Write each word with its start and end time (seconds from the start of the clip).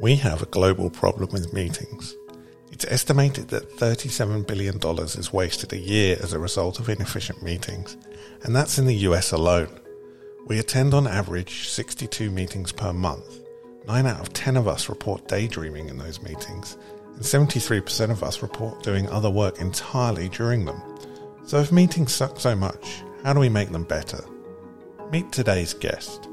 We 0.00 0.16
have 0.16 0.40
a 0.40 0.46
global 0.46 0.88
problem 0.88 1.28
with 1.30 1.52
meetings. 1.52 2.16
It's 2.72 2.86
estimated 2.86 3.48
that 3.48 3.76
$37 3.76 4.46
billion 4.46 4.78
is 4.78 5.30
wasted 5.30 5.74
a 5.74 5.78
year 5.78 6.16
as 6.22 6.32
a 6.32 6.38
result 6.38 6.80
of 6.80 6.88
inefficient 6.88 7.42
meetings, 7.42 7.98
and 8.42 8.56
that's 8.56 8.78
in 8.78 8.86
the 8.86 8.94
US 8.94 9.30
alone. 9.30 9.78
We 10.46 10.58
attend 10.58 10.94
on 10.94 11.06
average 11.06 11.68
62 11.68 12.30
meetings 12.30 12.72
per 12.72 12.94
month. 12.94 13.40
9 13.86 14.06
out 14.06 14.20
of 14.20 14.32
10 14.32 14.56
of 14.56 14.66
us 14.66 14.88
report 14.88 15.28
daydreaming 15.28 15.90
in 15.90 15.98
those 15.98 16.22
meetings, 16.22 16.78
and 17.14 17.22
73% 17.22 18.10
of 18.10 18.22
us 18.22 18.40
report 18.40 18.82
doing 18.82 19.06
other 19.10 19.28
work 19.28 19.60
entirely 19.60 20.30
during 20.30 20.64
them. 20.64 20.80
So 21.44 21.58
if 21.58 21.72
meetings 21.72 22.14
suck 22.14 22.40
so 22.40 22.56
much, 22.56 23.02
how 23.22 23.34
do 23.34 23.40
we 23.40 23.50
make 23.50 23.68
them 23.68 23.84
better? 23.84 24.24
Meet 25.12 25.30
today's 25.30 25.74
guest. 25.74 26.29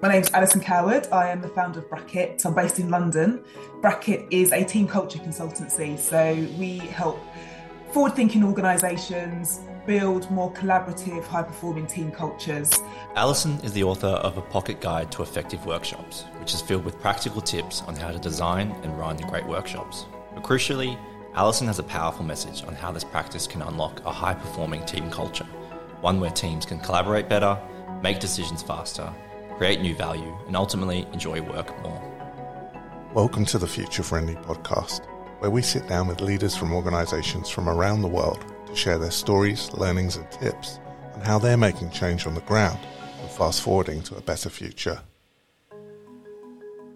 My 0.00 0.08
name's 0.08 0.30
Alison 0.30 0.60
Coward. 0.60 1.08
I 1.10 1.28
am 1.28 1.40
the 1.40 1.48
founder 1.48 1.80
of 1.80 1.90
Bracket. 1.90 2.46
I'm 2.46 2.54
based 2.54 2.78
in 2.78 2.88
London. 2.88 3.42
Bracket 3.80 4.26
is 4.30 4.52
a 4.52 4.62
team 4.62 4.86
culture 4.86 5.18
consultancy. 5.18 5.98
So 5.98 6.34
we 6.56 6.78
help 6.78 7.18
forward 7.90 8.14
thinking 8.14 8.44
organisations 8.44 9.58
build 9.88 10.30
more 10.30 10.52
collaborative, 10.52 11.24
high 11.24 11.42
performing 11.42 11.88
team 11.88 12.12
cultures. 12.12 12.70
Alison 13.16 13.58
is 13.64 13.72
the 13.72 13.82
author 13.82 14.06
of 14.06 14.38
A 14.38 14.42
Pocket 14.42 14.80
Guide 14.80 15.10
to 15.10 15.22
Effective 15.22 15.66
Workshops, 15.66 16.26
which 16.38 16.54
is 16.54 16.60
filled 16.60 16.84
with 16.84 17.00
practical 17.00 17.40
tips 17.40 17.82
on 17.88 17.96
how 17.96 18.12
to 18.12 18.20
design 18.20 18.70
and 18.84 18.96
run 18.96 19.16
great 19.16 19.46
workshops. 19.46 20.06
But 20.32 20.44
crucially, 20.44 20.96
Alison 21.34 21.66
has 21.66 21.80
a 21.80 21.82
powerful 21.82 22.24
message 22.24 22.62
on 22.62 22.74
how 22.76 22.92
this 22.92 23.02
practice 23.02 23.48
can 23.48 23.62
unlock 23.62 24.04
a 24.04 24.12
high 24.12 24.34
performing 24.34 24.84
team 24.84 25.10
culture, 25.10 25.46
one 26.02 26.20
where 26.20 26.30
teams 26.30 26.64
can 26.64 26.78
collaborate 26.78 27.28
better, 27.28 27.60
make 28.00 28.20
decisions 28.20 28.62
faster, 28.62 29.12
create 29.58 29.80
new 29.80 29.94
value, 29.96 30.32
and 30.46 30.54
ultimately 30.54 31.04
enjoy 31.12 31.42
work 31.42 31.76
more. 31.82 32.00
Welcome 33.12 33.44
to 33.46 33.58
the 33.58 33.66
Future 33.66 34.04
Friendly 34.04 34.36
podcast, 34.36 35.04
where 35.40 35.50
we 35.50 35.62
sit 35.62 35.88
down 35.88 36.06
with 36.06 36.20
leaders 36.20 36.54
from 36.54 36.72
organizations 36.72 37.48
from 37.48 37.68
around 37.68 38.02
the 38.02 38.08
world 38.08 38.44
to 38.68 38.76
share 38.76 38.98
their 38.98 39.10
stories, 39.10 39.72
learnings, 39.72 40.14
and 40.14 40.30
tips 40.30 40.78
on 41.14 41.22
how 41.22 41.40
they're 41.40 41.56
making 41.56 41.90
change 41.90 42.24
on 42.24 42.36
the 42.36 42.40
ground 42.42 42.78
and 43.20 43.30
fast 43.32 43.60
forwarding 43.60 44.00
to 44.02 44.16
a 44.16 44.20
better 44.20 44.48
future. 44.48 45.00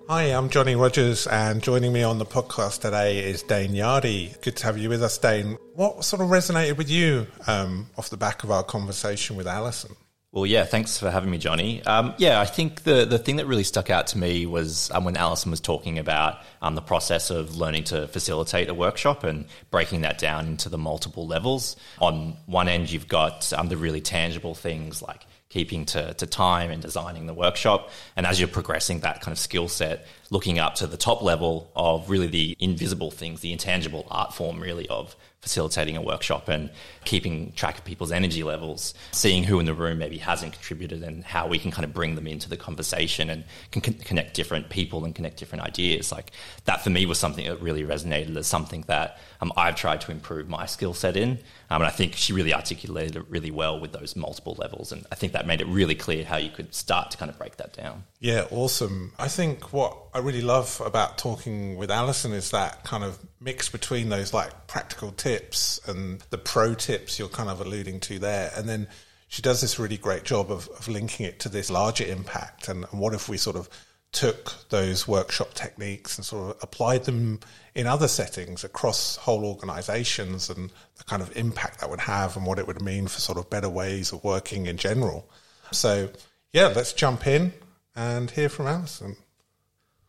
Hi, 0.08 0.26
I'm 0.26 0.48
Johnny 0.48 0.76
Rogers, 0.76 1.26
and 1.26 1.64
joining 1.64 1.92
me 1.92 2.04
on 2.04 2.18
the 2.18 2.26
podcast 2.26 2.82
today 2.82 3.28
is 3.28 3.42
Dane 3.42 3.72
Yardy. 3.72 4.40
Good 4.40 4.54
to 4.58 4.66
have 4.66 4.78
you 4.78 4.88
with 4.88 5.02
us, 5.02 5.18
Dane. 5.18 5.58
What 5.74 6.04
sort 6.04 6.22
of 6.22 6.28
resonated 6.28 6.76
with 6.76 6.88
you 6.88 7.26
um, 7.48 7.88
off 7.98 8.08
the 8.08 8.16
back 8.16 8.44
of 8.44 8.52
our 8.52 8.62
conversation 8.62 9.34
with 9.34 9.48
Alison? 9.48 9.96
Well, 10.32 10.46
yeah, 10.46 10.64
thanks 10.64 10.96
for 10.96 11.10
having 11.10 11.30
me, 11.30 11.36
Johnny. 11.36 11.84
Um, 11.84 12.14
yeah, 12.16 12.40
I 12.40 12.46
think 12.46 12.84
the, 12.84 13.04
the 13.04 13.18
thing 13.18 13.36
that 13.36 13.46
really 13.46 13.64
stuck 13.64 13.90
out 13.90 14.06
to 14.08 14.18
me 14.18 14.46
was 14.46 14.90
um, 14.90 15.04
when 15.04 15.14
Alison 15.14 15.50
was 15.50 15.60
talking 15.60 15.98
about 15.98 16.38
um, 16.62 16.74
the 16.74 16.80
process 16.80 17.28
of 17.28 17.54
learning 17.58 17.84
to 17.84 18.08
facilitate 18.08 18.70
a 18.70 18.74
workshop 18.74 19.24
and 19.24 19.44
breaking 19.70 20.00
that 20.00 20.16
down 20.16 20.46
into 20.46 20.70
the 20.70 20.78
multiple 20.78 21.26
levels. 21.26 21.76
On 21.98 22.34
one 22.46 22.66
end, 22.66 22.90
you've 22.90 23.08
got 23.08 23.52
um, 23.52 23.68
the 23.68 23.76
really 23.76 24.00
tangible 24.00 24.54
things 24.54 25.02
like 25.02 25.26
keeping 25.50 25.84
to, 25.84 26.14
to 26.14 26.26
time 26.26 26.70
and 26.70 26.80
designing 26.80 27.26
the 27.26 27.34
workshop. 27.34 27.90
And 28.16 28.24
as 28.24 28.40
you're 28.40 28.48
progressing 28.48 29.00
that 29.00 29.20
kind 29.20 29.32
of 29.32 29.38
skill 29.38 29.68
set, 29.68 30.06
looking 30.30 30.58
up 30.58 30.76
to 30.76 30.86
the 30.86 30.96
top 30.96 31.20
level 31.20 31.70
of 31.76 32.08
really 32.08 32.28
the 32.28 32.56
invisible 32.58 33.10
things, 33.10 33.42
the 33.42 33.52
intangible 33.52 34.06
art 34.10 34.32
form, 34.32 34.60
really, 34.60 34.88
of 34.88 35.14
facilitating 35.42 35.96
a 35.96 36.00
workshop 36.00 36.48
and 36.48 36.70
keeping 37.04 37.52
track 37.52 37.76
of 37.76 37.84
people's 37.84 38.12
energy 38.12 38.44
levels, 38.44 38.94
seeing 39.10 39.42
who 39.42 39.58
in 39.58 39.66
the 39.66 39.74
room 39.74 39.98
maybe 39.98 40.16
hasn't 40.16 40.52
contributed 40.52 41.02
and 41.02 41.24
how 41.24 41.48
we 41.48 41.58
can 41.58 41.72
kind 41.72 41.84
of 41.84 41.92
bring 41.92 42.14
them 42.14 42.28
into 42.28 42.48
the 42.48 42.56
conversation 42.56 43.28
and 43.28 43.42
can 43.72 43.82
con- 43.82 43.94
connect 43.94 44.34
different 44.34 44.70
people 44.70 45.04
and 45.04 45.16
connect 45.16 45.36
different 45.38 45.64
ideas. 45.64 46.12
Like 46.12 46.30
that 46.66 46.82
for 46.82 46.90
me 46.90 47.06
was 47.06 47.18
something 47.18 47.44
that 47.44 47.60
really 47.60 47.82
resonated 47.82 48.36
as 48.36 48.46
something 48.46 48.84
that 48.86 49.18
um, 49.40 49.52
I've 49.56 49.74
tried 49.74 50.00
to 50.02 50.12
improve 50.12 50.48
my 50.48 50.64
skill 50.66 50.94
set 50.94 51.16
in. 51.16 51.40
Um, 51.72 51.80
and 51.80 51.88
I 51.88 51.90
think 51.90 52.16
she 52.16 52.34
really 52.34 52.52
articulated 52.52 53.16
it 53.16 53.24
really 53.30 53.50
well 53.50 53.80
with 53.80 53.92
those 53.92 54.14
multiple 54.14 54.54
levels. 54.58 54.92
And 54.92 55.06
I 55.10 55.14
think 55.14 55.32
that 55.32 55.46
made 55.46 55.62
it 55.62 55.66
really 55.66 55.94
clear 55.94 56.22
how 56.22 56.36
you 56.36 56.50
could 56.50 56.74
start 56.74 57.10
to 57.12 57.16
kind 57.16 57.30
of 57.30 57.38
break 57.38 57.56
that 57.56 57.72
down. 57.72 58.04
Yeah, 58.20 58.44
awesome. 58.50 59.14
I 59.18 59.28
think 59.28 59.72
what 59.72 59.96
I 60.12 60.18
really 60.18 60.42
love 60.42 60.82
about 60.84 61.16
talking 61.16 61.76
with 61.78 61.90
Alison 61.90 62.32
is 62.32 62.50
that 62.50 62.84
kind 62.84 63.02
of 63.02 63.18
mix 63.40 63.70
between 63.70 64.10
those 64.10 64.34
like 64.34 64.66
practical 64.66 65.12
tips 65.12 65.80
and 65.88 66.20
the 66.28 66.36
pro 66.36 66.74
tips 66.74 67.18
you're 67.18 67.30
kind 67.30 67.48
of 67.48 67.62
alluding 67.62 68.00
to 68.00 68.18
there. 68.18 68.52
And 68.54 68.68
then 68.68 68.86
she 69.28 69.40
does 69.40 69.62
this 69.62 69.78
really 69.78 69.96
great 69.96 70.24
job 70.24 70.52
of, 70.52 70.68
of 70.78 70.88
linking 70.88 71.24
it 71.24 71.40
to 71.40 71.48
this 71.48 71.70
larger 71.70 72.04
impact. 72.04 72.68
And, 72.68 72.84
and 72.92 73.00
what 73.00 73.14
if 73.14 73.30
we 73.30 73.38
sort 73.38 73.56
of 73.56 73.70
took 74.12 74.68
those 74.68 75.08
workshop 75.08 75.54
techniques 75.54 76.18
and 76.18 76.24
sort 76.24 76.50
of 76.54 76.62
applied 76.62 77.04
them 77.04 77.40
in 77.74 77.86
other 77.86 78.06
settings 78.06 78.62
across 78.62 79.16
whole 79.16 79.44
organizations 79.44 80.50
and 80.50 80.70
the 80.96 81.04
kind 81.04 81.22
of 81.22 81.34
impact 81.36 81.80
that 81.80 81.88
would 81.88 82.00
have 82.00 82.36
and 82.36 82.44
what 82.44 82.58
it 82.58 82.66
would 82.66 82.82
mean 82.82 83.08
for 83.08 83.20
sort 83.20 83.38
of 83.38 83.48
better 83.48 83.70
ways 83.70 84.12
of 84.12 84.22
working 84.22 84.66
in 84.66 84.76
general. 84.76 85.28
So, 85.70 86.10
yeah, 86.52 86.66
let's 86.66 86.92
jump 86.92 87.26
in 87.26 87.54
and 87.96 88.30
hear 88.30 88.50
from 88.50 88.66
Alison. 88.66 89.16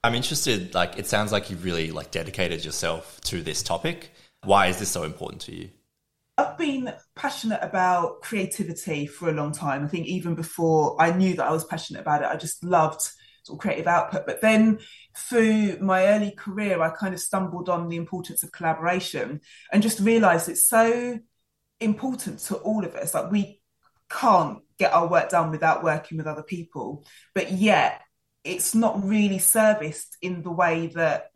I'm 0.03 0.15
interested, 0.15 0.75
like, 0.75 0.99
it 0.99 1.07
sounds 1.07 1.31
like 1.31 1.49
you've 1.49 1.63
really, 1.63 1.91
like, 1.91 2.11
dedicated 2.11 2.65
yourself 2.65 3.21
to 3.21 3.41
this 3.41 3.63
topic. 3.63 4.11
Why 4.43 4.67
is 4.67 4.79
this 4.79 4.89
so 4.89 5.03
important 5.03 5.43
to 5.43 5.55
you? 5.55 5.69
I've 6.37 6.57
been 6.57 6.93
passionate 7.15 7.59
about 7.61 8.21
creativity 8.21 9.05
for 9.05 9.29
a 9.29 9.33
long 9.33 9.53
time. 9.53 9.85
I 9.85 9.87
think 9.87 10.07
even 10.07 10.35
before 10.35 10.97
I 10.99 11.11
knew 11.11 11.35
that 11.35 11.45
I 11.45 11.51
was 11.51 11.63
passionate 11.63 12.01
about 12.01 12.23
it, 12.23 12.27
I 12.27 12.35
just 12.35 12.63
loved 12.65 13.09
sort 13.43 13.57
of 13.57 13.61
creative 13.61 13.87
output. 13.87 14.25
But 14.25 14.41
then 14.41 14.79
through 15.15 15.77
my 15.79 16.07
early 16.07 16.31
career, 16.31 16.81
I 16.81 16.89
kind 16.89 17.13
of 17.13 17.19
stumbled 17.19 17.69
on 17.69 17.89
the 17.89 17.97
importance 17.97 18.43
of 18.43 18.51
collaboration 18.51 19.41
and 19.71 19.83
just 19.83 19.99
realized 19.99 20.49
it's 20.49 20.67
so 20.67 21.19
important 21.79 22.39
to 22.39 22.55
all 22.55 22.83
of 22.83 22.95
us. 22.95 23.13
Like 23.13 23.31
we 23.31 23.61
can't 24.09 24.59
get 24.77 24.93
our 24.93 25.07
work 25.07 25.29
done 25.29 25.51
without 25.51 25.83
working 25.83 26.17
with 26.17 26.27
other 26.27 26.43
people. 26.43 27.05
But 27.33 27.51
yet, 27.51 28.01
it's 28.43 28.75
not 28.75 29.03
really 29.03 29.39
serviced 29.39 30.17
in 30.21 30.43
the 30.43 30.51
way 30.51 30.87
that 30.87 31.29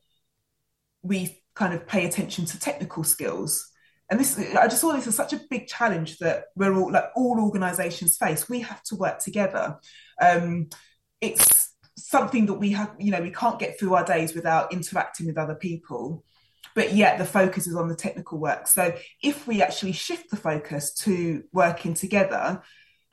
we 1.01 1.41
kind 1.55 1.73
of 1.73 1.87
pay 1.87 2.05
attention 2.05 2.45
to 2.45 2.59
technical 2.59 3.03
skills. 3.03 3.71
And 4.09 4.19
this, 4.19 4.37
I 4.37 4.67
just 4.67 4.81
saw 4.81 4.93
this 4.93 5.07
as 5.07 5.15
such 5.15 5.33
a 5.33 5.41
big 5.49 5.67
challenge 5.67 6.17
that 6.19 6.45
we're 6.55 6.73
all 6.73 6.91
like 6.91 7.09
all 7.15 7.39
organisations 7.39 8.17
face. 8.17 8.49
We 8.49 8.61
have 8.61 8.81
to 8.83 8.95
work 8.95 9.19
together. 9.19 9.79
Um, 10.21 10.69
it's 11.19 11.56
something 12.09 12.45
that 12.45 12.55
we 12.55 12.71
have, 12.71 12.95
you 12.99 13.11
know, 13.11 13.21
we 13.21 13.31
can't 13.31 13.59
get 13.59 13.79
through 13.79 13.93
our 13.95 14.05
days 14.05 14.33
without 14.33 14.71
interacting 14.71 15.27
with 15.27 15.37
other 15.37 15.55
people 15.55 16.23
but 16.77 16.93
yet 16.93 17.17
the 17.17 17.25
focus 17.25 17.65
is 17.65 17.75
on 17.75 17.87
the 17.87 17.95
technical 17.95 18.37
work. 18.37 18.67
So 18.67 18.93
if 19.23 19.47
we 19.47 19.63
actually 19.63 19.93
shift 19.93 20.29
the 20.29 20.37
focus 20.37 20.93
to 21.05 21.43
working 21.51 21.95
together, 21.95 22.61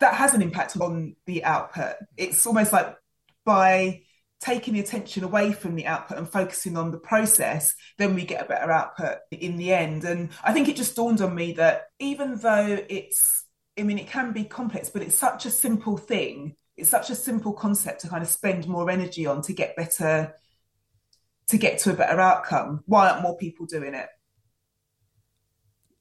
that 0.01 0.15
has 0.15 0.35
an 0.35 0.43
impact 0.43 0.77
on 0.79 1.17
the 1.25 1.45
output. 1.45 1.95
It's 2.19 2.47
almost 2.47 2.75
like 2.75 2.95
by 3.47 4.03
taking 4.41 4.75
the 4.75 4.81
attention 4.81 5.25
away 5.25 5.53
from 5.53 5.77
the 5.77 5.87
output 5.87 6.19
and 6.19 6.29
focusing 6.29 6.77
on 6.77 6.91
the 6.91 6.99
process, 6.99 7.75
then 7.97 8.15
we 8.15 8.27
get 8.27 8.45
a 8.45 8.49
better 8.49 8.71
output 8.71 9.19
in 9.31 9.57
the 9.57 9.73
end. 9.73 10.05
And 10.05 10.29
I 10.43 10.53
think 10.53 10.69
it 10.69 10.77
just 10.77 10.95
dawned 10.95 11.23
on 11.23 11.35
me 11.35 11.53
that 11.53 11.85
even 11.99 12.37
though 12.37 12.85
it's, 12.91 13.47
I 13.79 13.83
mean, 13.85 13.99
it 13.99 14.09
can 14.09 14.33
be 14.33 14.45
complex, 14.45 14.91
but 14.91 15.01
it's 15.01 15.17
such 15.17 15.47
a 15.47 15.51
simple 15.51 15.97
thing. 15.97 16.57
It's 16.77 16.91
such 16.91 17.11
a 17.11 17.15
simple 17.15 17.53
concept 17.53 18.01
to 18.01 18.09
kind 18.09 18.23
of 18.23 18.29
spend 18.29 18.67
more 18.67 18.91
energy 18.91 19.27
on 19.27 19.43
to 19.43 19.53
get 19.53 19.77
better 19.77 20.35
to 21.49 21.59
get 21.59 21.79
to 21.79 21.93
a 21.93 21.95
better 21.95 22.19
outcome. 22.21 22.83
Why 22.87 23.11
aren't 23.11 23.23
more 23.23 23.37
people 23.37 23.67
doing 23.67 23.95
it? 23.95 24.09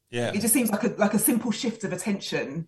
Yeah, 0.10 0.32
it 0.34 0.42
just 0.42 0.54
seems 0.54 0.72
like 0.72 0.84
a 0.84 0.90
like 0.98 1.14
a 1.14 1.20
simple 1.20 1.52
shift 1.52 1.84
of 1.84 1.94
attention 1.94 2.68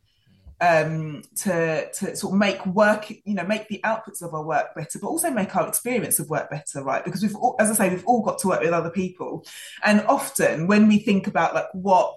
um, 0.61 1.21
to 1.37 1.91
to 1.91 2.15
sort 2.15 2.33
of 2.33 2.39
make 2.39 2.65
work, 2.65 3.09
you 3.09 3.33
know, 3.33 3.45
make 3.45 3.67
the 3.67 3.81
outputs 3.83 4.21
of 4.21 4.33
our 4.33 4.43
work 4.43 4.73
better, 4.75 4.99
but 4.99 5.07
also 5.07 5.29
make 5.29 5.55
our 5.55 5.67
experience 5.67 6.19
of 6.19 6.29
work 6.29 6.49
better, 6.49 6.83
right? 6.83 7.03
Because 7.03 7.21
we've, 7.21 7.35
all, 7.35 7.55
as 7.59 7.69
I 7.69 7.73
say, 7.75 7.89
we've 7.89 8.05
all 8.05 8.23
got 8.23 8.39
to 8.39 8.47
work 8.47 8.61
with 8.61 8.71
other 8.71 8.89
people, 8.89 9.45
and 9.83 10.01
often 10.01 10.67
when 10.67 10.87
we 10.87 10.99
think 10.99 11.27
about 11.27 11.53
like 11.53 11.67
what 11.73 12.15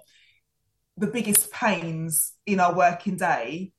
the 0.97 1.07
biggest 1.07 1.51
pains 1.51 2.33
in 2.45 2.59
our 2.59 2.75
working 2.75 3.17
day, 3.17 3.71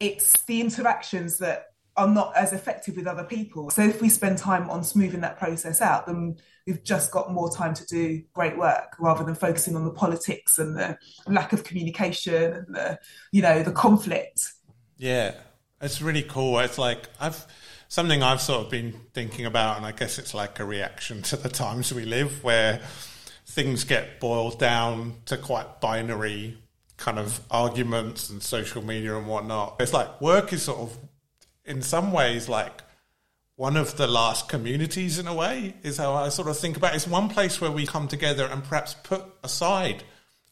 it's 0.00 0.42
the 0.44 0.60
interactions 0.60 1.38
that 1.38 1.66
are 1.96 2.08
not 2.08 2.34
as 2.36 2.52
effective 2.52 2.96
with 2.96 3.06
other 3.06 3.24
people. 3.24 3.68
So 3.70 3.82
if 3.82 4.00
we 4.00 4.08
spend 4.08 4.38
time 4.38 4.70
on 4.70 4.82
smoothing 4.82 5.20
that 5.20 5.38
process 5.38 5.80
out, 5.80 6.06
then 6.06 6.36
we've 6.66 6.82
just 6.82 7.10
got 7.10 7.32
more 7.32 7.54
time 7.54 7.74
to 7.74 7.86
do 7.86 8.22
great 8.32 8.56
work 8.56 8.96
rather 8.98 9.22
than 9.22 9.34
focusing 9.34 9.76
on 9.76 9.84
the 9.84 9.90
politics 9.90 10.58
and 10.58 10.76
the 10.76 10.98
lack 11.26 11.52
of 11.52 11.64
communication 11.64 12.52
and 12.52 12.74
the 12.74 12.98
you 13.32 13.42
know 13.42 13.62
the 13.62 13.72
conflict. 13.72 14.52
Yeah, 14.96 15.34
it's 15.80 16.00
really 16.00 16.22
cool. 16.22 16.58
It's 16.60 16.78
like 16.78 17.08
I've 17.20 17.46
something 17.88 18.22
I've 18.22 18.40
sort 18.40 18.64
of 18.64 18.70
been 18.70 18.94
thinking 19.12 19.44
about, 19.44 19.76
and 19.76 19.84
I 19.84 19.92
guess 19.92 20.18
it's 20.18 20.32
like 20.32 20.60
a 20.60 20.64
reaction 20.64 21.22
to 21.22 21.36
the 21.36 21.48
times 21.48 21.92
we 21.92 22.04
live 22.04 22.42
where 22.42 22.80
things 23.46 23.84
get 23.84 24.20
boiled 24.20 24.58
down 24.58 25.16
to 25.26 25.36
quite 25.36 25.80
binary 25.80 26.56
kind 27.00 27.18
of 27.18 27.40
arguments 27.50 28.28
and 28.30 28.42
social 28.42 28.84
media 28.84 29.16
and 29.16 29.26
whatnot. 29.26 29.76
It's 29.80 29.92
like 29.92 30.20
work 30.20 30.52
is 30.52 30.62
sort 30.62 30.78
of 30.78 30.98
in 31.64 31.82
some 31.82 32.12
ways 32.12 32.48
like 32.48 32.82
one 33.56 33.76
of 33.76 33.96
the 33.96 34.06
last 34.06 34.48
communities 34.48 35.18
in 35.18 35.26
a 35.26 35.34
way 35.34 35.74
is 35.82 35.96
how 35.96 36.14
I 36.14 36.28
sort 36.28 36.48
of 36.48 36.58
think 36.58 36.76
about 36.76 36.92
it. 36.92 36.96
It's 36.96 37.08
one 37.08 37.28
place 37.28 37.60
where 37.60 37.70
we 37.70 37.86
come 37.86 38.06
together 38.06 38.44
and 38.44 38.62
perhaps 38.62 38.94
put 38.94 39.24
aside 39.42 40.04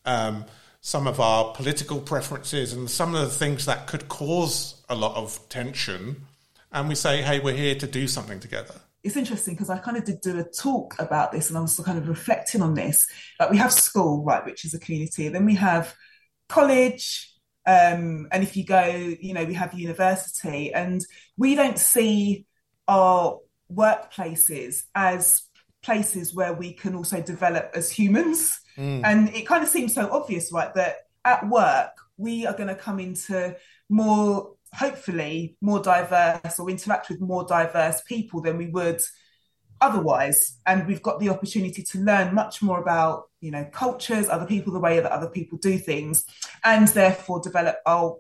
um, 0.06 0.46
some 0.80 1.06
of 1.06 1.20
our 1.20 1.52
political 1.52 2.00
preferences 2.00 2.72
and 2.72 2.90
some 2.90 3.14
of 3.14 3.20
the 3.20 3.30
things 3.30 3.66
that 3.66 3.86
could 3.86 4.08
cause 4.08 4.82
a 4.88 4.94
lot 4.94 5.16
of 5.16 5.38
tension. 5.50 6.24
And 6.72 6.88
we 6.88 6.94
say, 6.94 7.22
hey, 7.22 7.40
we're 7.40 7.56
here 7.56 7.74
to 7.74 7.86
do 7.86 8.08
something 8.08 8.40
together 8.40 8.74
it's 9.04 9.16
interesting 9.16 9.54
because 9.54 9.70
I 9.70 9.78
kind 9.78 9.96
of 9.96 10.04
did 10.04 10.20
do 10.20 10.38
a 10.38 10.44
talk 10.44 10.96
about 10.98 11.30
this 11.30 11.48
and 11.48 11.56
I 11.56 11.60
was 11.60 11.78
kind 11.78 11.98
of 11.98 12.08
reflecting 12.08 12.62
on 12.62 12.74
this. 12.74 13.06
Like 13.38 13.50
we 13.50 13.56
have 13.56 13.72
school, 13.72 14.24
right, 14.24 14.44
which 14.44 14.64
is 14.64 14.74
a 14.74 14.78
community, 14.78 15.28
then 15.28 15.46
we 15.46 15.54
have 15.54 15.94
college, 16.48 17.32
um, 17.66 18.28
and 18.32 18.42
if 18.42 18.56
you 18.56 18.64
go, 18.64 18.84
you 19.20 19.34
know, 19.34 19.44
we 19.44 19.54
have 19.54 19.74
university, 19.74 20.72
and 20.72 21.04
we 21.36 21.54
don't 21.54 21.78
see 21.78 22.46
our 22.86 23.38
workplaces 23.70 24.84
as 24.94 25.42
places 25.82 26.34
where 26.34 26.54
we 26.54 26.72
can 26.72 26.94
also 26.94 27.20
develop 27.20 27.70
as 27.74 27.90
humans. 27.90 28.58
Mm. 28.76 29.02
And 29.04 29.28
it 29.34 29.46
kind 29.46 29.62
of 29.62 29.68
seems 29.68 29.94
so 29.94 30.10
obvious, 30.10 30.50
right, 30.52 30.72
that 30.74 30.96
at 31.24 31.48
work 31.48 31.90
we 32.16 32.46
are 32.46 32.54
going 32.54 32.68
to 32.68 32.74
come 32.74 32.98
into 32.98 33.56
more, 33.88 34.54
hopefully, 34.72 35.56
more 35.60 35.80
diverse 35.80 36.58
or 36.58 36.70
interact 36.70 37.08
with 37.10 37.20
more 37.20 37.44
diverse 37.44 38.00
people 38.02 38.40
than 38.40 38.56
we 38.56 38.68
would 38.68 39.00
otherwise 39.80 40.58
and 40.66 40.86
we've 40.86 41.02
got 41.02 41.20
the 41.20 41.28
opportunity 41.28 41.82
to 41.82 41.98
learn 41.98 42.34
much 42.34 42.62
more 42.62 42.80
about 42.80 43.24
you 43.40 43.50
know 43.50 43.64
cultures 43.72 44.28
other 44.28 44.46
people 44.46 44.72
the 44.72 44.80
way 44.80 45.00
that 45.00 45.12
other 45.12 45.28
people 45.28 45.58
do 45.58 45.78
things 45.78 46.24
and 46.64 46.88
therefore 46.88 47.40
develop 47.40 47.76
our 47.86 48.16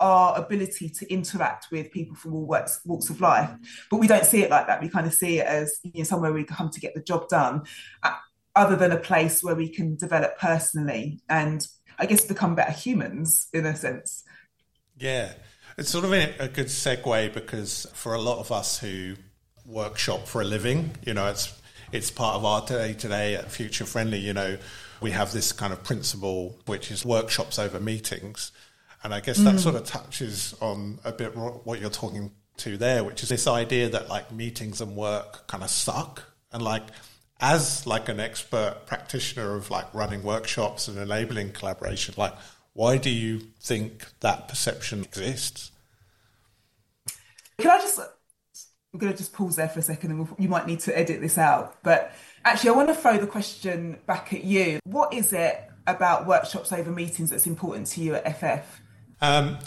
our 0.00 0.38
ability 0.38 0.88
to 0.88 1.12
interact 1.12 1.66
with 1.70 1.92
people 1.92 2.16
from 2.16 2.32
all 2.32 2.46
walks, 2.46 2.80
walks 2.86 3.10
of 3.10 3.20
life. 3.20 3.50
But 3.90 3.98
we 3.98 4.06
don't 4.06 4.24
see 4.24 4.42
it 4.42 4.50
like 4.50 4.66
that. 4.66 4.80
We 4.80 4.88
kind 4.88 5.06
of 5.06 5.12
see 5.12 5.40
it 5.40 5.46
as 5.46 5.78
you 5.82 5.92
know, 5.98 6.04
somewhere 6.04 6.32
we 6.32 6.44
come 6.44 6.70
to 6.70 6.80
get 6.80 6.94
the 6.94 7.02
job 7.02 7.28
done, 7.28 7.64
uh, 8.02 8.14
other 8.56 8.76
than 8.76 8.92
a 8.92 8.96
place 8.96 9.44
where 9.44 9.54
we 9.54 9.68
can 9.68 9.96
develop 9.96 10.38
personally 10.38 11.20
and 11.28 11.66
I 11.98 12.06
guess 12.06 12.24
become 12.24 12.54
better 12.54 12.72
humans 12.72 13.48
in 13.52 13.66
a 13.66 13.76
sense. 13.76 14.24
Yeah. 14.98 15.32
It's 15.76 15.90
sort 15.90 16.04
of 16.04 16.12
a 16.12 16.48
good 16.48 16.66
segue 16.66 17.32
because 17.32 17.86
for 17.94 18.14
a 18.14 18.20
lot 18.20 18.38
of 18.38 18.50
us 18.50 18.78
who 18.78 19.16
workshop 19.70 20.26
for 20.26 20.42
a 20.42 20.44
living, 20.44 20.92
you 21.04 21.14
know, 21.14 21.28
it's 21.28 21.60
it's 21.92 22.10
part 22.10 22.36
of 22.36 22.44
our 22.44 22.64
day 22.66 22.94
to 22.94 23.08
day 23.08 23.34
at 23.34 23.50
Future 23.50 23.84
Friendly, 23.84 24.18
you 24.18 24.32
know, 24.32 24.58
we 25.00 25.10
have 25.10 25.32
this 25.32 25.52
kind 25.52 25.72
of 25.72 25.82
principle 25.82 26.58
which 26.66 26.90
is 26.90 27.04
workshops 27.04 27.58
over 27.58 27.80
meetings 27.80 28.52
and 29.02 29.14
I 29.14 29.20
guess 29.20 29.38
that 29.38 29.54
mm. 29.54 29.58
sort 29.58 29.76
of 29.76 29.86
touches 29.86 30.54
on 30.60 30.98
a 31.04 31.12
bit 31.12 31.34
what 31.34 31.80
you're 31.80 31.90
talking 31.90 32.30
to 32.58 32.76
there, 32.76 33.02
which 33.02 33.22
is 33.22 33.30
this 33.30 33.46
idea 33.46 33.88
that 33.88 34.08
like 34.08 34.30
meetings 34.30 34.80
and 34.80 34.94
work 34.94 35.46
kind 35.46 35.64
of 35.64 35.70
suck. 35.70 36.22
And 36.52 36.62
like, 36.62 36.82
as 37.40 37.86
like 37.86 38.10
an 38.10 38.20
expert 38.20 38.82
practitioner 38.86 39.56
of 39.56 39.70
like 39.70 39.92
running 39.94 40.22
workshops 40.22 40.86
and 40.86 40.98
enabling 40.98 41.52
collaboration, 41.52 42.14
like, 42.18 42.34
why 42.74 42.98
do 42.98 43.08
you 43.08 43.40
think 43.60 44.06
that 44.20 44.48
perception 44.48 45.02
exists? 45.02 45.72
Can 47.58 47.70
I 47.70 47.78
just, 47.78 48.00
I'm 48.92 48.98
going 48.98 49.12
to 49.12 49.16
just 49.16 49.32
pause 49.32 49.56
there 49.56 49.68
for 49.68 49.78
a 49.78 49.82
second 49.82 50.10
and 50.10 50.20
we'll, 50.20 50.36
you 50.38 50.48
might 50.48 50.66
need 50.66 50.80
to 50.80 50.98
edit 50.98 51.20
this 51.20 51.38
out. 51.38 51.80
But 51.82 52.12
actually, 52.44 52.70
I 52.70 52.72
want 52.72 52.88
to 52.88 52.94
throw 52.94 53.18
the 53.18 53.26
question 53.26 53.98
back 54.06 54.32
at 54.32 54.44
you. 54.44 54.80
What 54.84 55.14
is 55.14 55.32
it 55.32 55.70
about 55.86 56.26
workshops 56.26 56.72
over 56.72 56.90
meetings 56.90 57.30
that's 57.30 57.46
important 57.46 57.86
to 57.88 58.00
you 58.00 58.16
at 58.16 58.36
FF? 58.38 58.80
Um, 59.20 59.58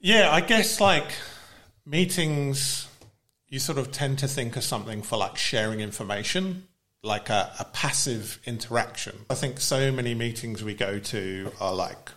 yeah, 0.00 0.30
I 0.30 0.40
guess 0.40 0.80
like 0.80 1.12
meetings, 1.86 2.88
you 3.48 3.58
sort 3.60 3.78
of 3.78 3.92
tend 3.92 4.18
to 4.20 4.28
think 4.28 4.56
of 4.56 4.64
something 4.64 5.02
for 5.02 5.16
like 5.16 5.36
sharing 5.36 5.80
information, 5.80 6.66
like 7.02 7.30
a, 7.30 7.52
a 7.60 7.64
passive 7.66 8.40
interaction. 8.44 9.24
I 9.30 9.34
think 9.34 9.60
so 9.60 9.92
many 9.92 10.14
meetings 10.14 10.64
we 10.64 10.74
go 10.74 10.98
to 10.98 11.52
are 11.60 11.74
like, 11.74 12.10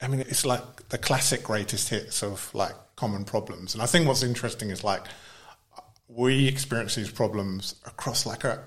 I 0.00 0.08
mean, 0.08 0.20
it's 0.20 0.46
like 0.46 0.88
the 0.88 0.98
classic 0.98 1.42
greatest 1.42 1.88
hits 1.88 2.22
of 2.22 2.52
like 2.54 2.74
common 2.96 3.24
problems. 3.24 3.74
And 3.74 3.82
I 3.82 3.86
think 3.86 4.06
what's 4.06 4.22
interesting 4.22 4.70
is 4.70 4.82
like 4.82 5.02
we 6.08 6.48
experience 6.48 6.94
these 6.94 7.10
problems 7.10 7.74
across 7.86 8.26
like 8.26 8.44
a 8.44 8.62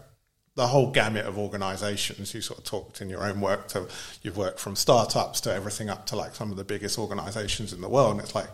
the 0.56 0.68
whole 0.68 0.92
gamut 0.92 1.26
of 1.26 1.38
organizations. 1.38 2.34
You 2.34 2.42
sort 2.42 2.60
of 2.60 2.66
talked 2.66 3.02
in 3.02 3.10
your 3.10 3.24
own 3.24 3.42
work 3.42 3.68
to 3.70 3.88
you've 4.22 4.38
worked 4.38 4.60
from 4.60 4.76
startups 4.76 5.42
to 5.42 5.54
everything 5.54 5.90
up 5.90 6.06
to 6.08 6.16
like 6.16 6.36
some 6.36 6.52
of 6.52 6.58
the 6.58 6.64
biggest 6.64 7.00
organizations 7.00 7.74
in 7.74 7.82
the 7.82 7.90
world. 7.90 8.12
And 8.12 8.20
it's 8.22 8.36
like 8.36 8.50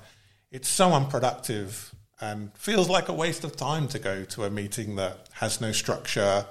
it's 0.52 0.70
so 0.70 0.94
unproductive 0.94 1.94
and 2.22 2.54
feels 2.56 2.90
like 2.90 3.10
a 3.10 3.14
waste 3.14 3.44
of 3.44 3.56
time 3.56 3.88
to 3.90 4.00
go 4.00 4.24
to 4.26 4.44
a 4.44 4.50
meeting 4.50 4.96
that 4.96 5.28
has 5.34 5.62
no 5.62 5.72
structure. 5.72 6.46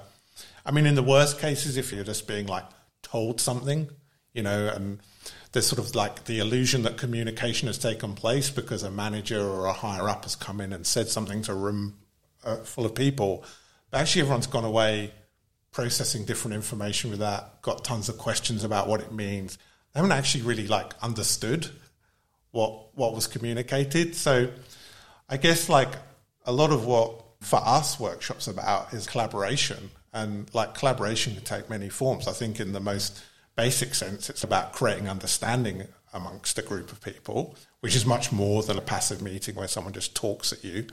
I 0.65 0.71
mean, 0.71 0.85
in 0.85 0.95
the 0.95 1.03
worst 1.03 1.39
cases, 1.39 1.77
if 1.77 1.91
you're 1.91 2.03
just 2.03 2.27
being 2.27 2.47
like 2.47 2.65
told 3.01 3.41
something, 3.41 3.89
you 4.33 4.43
know, 4.43 4.67
and 4.67 4.99
there's 5.51 5.67
sort 5.67 5.79
of 5.79 5.95
like 5.95 6.25
the 6.25 6.39
illusion 6.39 6.83
that 6.83 6.97
communication 6.97 7.67
has 7.67 7.77
taken 7.77 8.13
place 8.13 8.49
because 8.51 8.83
a 8.83 8.91
manager 8.91 9.41
or 9.41 9.65
a 9.65 9.73
higher 9.73 10.07
up 10.07 10.23
has 10.23 10.35
come 10.35 10.61
in 10.61 10.73
and 10.73 10.85
said 10.85 11.09
something 11.09 11.41
to 11.43 11.51
a 11.51 11.55
room 11.55 11.97
uh, 12.43 12.57
full 12.57 12.85
of 12.85 12.93
people. 12.93 13.43
But 13.89 14.01
actually, 14.01 14.21
everyone's 14.21 14.47
gone 14.47 14.65
away 14.65 15.11
processing 15.71 16.25
different 16.25 16.55
information 16.55 17.09
with 17.09 17.19
that, 17.19 17.61
got 17.61 17.83
tons 17.83 18.09
of 18.09 18.17
questions 18.17 18.63
about 18.63 18.87
what 18.87 19.01
it 19.01 19.11
means. 19.11 19.57
They 19.93 19.99
haven't 19.99 20.11
actually 20.11 20.43
really 20.43 20.67
like 20.67 20.93
understood 21.01 21.67
what 22.51 22.95
what 22.95 23.13
was 23.13 23.27
communicated. 23.27 24.15
So 24.15 24.49
I 25.27 25.37
guess 25.37 25.69
like 25.69 25.89
a 26.45 26.51
lot 26.51 26.71
of 26.71 26.85
what 26.85 27.23
for 27.41 27.59
us 27.63 27.99
workshops 27.99 28.47
about 28.47 28.93
is 28.93 29.07
collaboration 29.07 29.91
and 30.13 30.53
like 30.53 30.73
collaboration 30.73 31.35
can 31.35 31.43
take 31.43 31.69
many 31.69 31.89
forms. 31.89 32.27
I 32.27 32.33
think 32.33 32.59
in 32.59 32.73
the 32.73 32.79
most 32.79 33.23
basic 33.59 33.93
sense 33.93 34.29
it's 34.29 34.45
about 34.45 34.71
creating 34.71 35.09
understanding 35.09 35.85
amongst 36.13 36.57
a 36.57 36.61
group 36.61 36.93
of 36.93 37.01
people, 37.01 37.57
which 37.81 37.93
is 37.93 38.05
much 38.05 38.31
more 38.31 38.63
than 38.63 38.77
a 38.77 38.81
passive 38.81 39.21
meeting 39.21 39.53
where 39.55 39.67
someone 39.67 39.91
just 39.91 40.15
talks 40.15 40.53
at 40.53 40.63
you. 40.63 40.87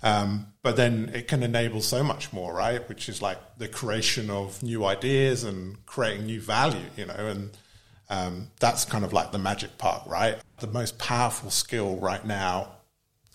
Um, 0.00 0.46
but 0.62 0.76
then 0.76 1.10
it 1.12 1.26
can 1.26 1.42
enable 1.42 1.80
so 1.80 2.04
much 2.04 2.32
more, 2.32 2.54
right? 2.54 2.88
Which 2.88 3.08
is 3.08 3.20
like 3.20 3.38
the 3.58 3.66
creation 3.66 4.30
of 4.30 4.62
new 4.62 4.84
ideas 4.84 5.42
and 5.42 5.84
creating 5.84 6.26
new 6.26 6.40
value, 6.40 6.86
you 6.96 7.06
know, 7.06 7.26
and 7.26 7.50
um, 8.08 8.50
that's 8.60 8.84
kind 8.84 9.04
of 9.04 9.12
like 9.12 9.32
the 9.32 9.38
magic 9.38 9.76
part, 9.76 10.06
right? 10.06 10.38
The 10.60 10.68
most 10.68 10.96
powerful 10.96 11.50
skill 11.50 11.96
right 11.96 12.24
now 12.24 12.76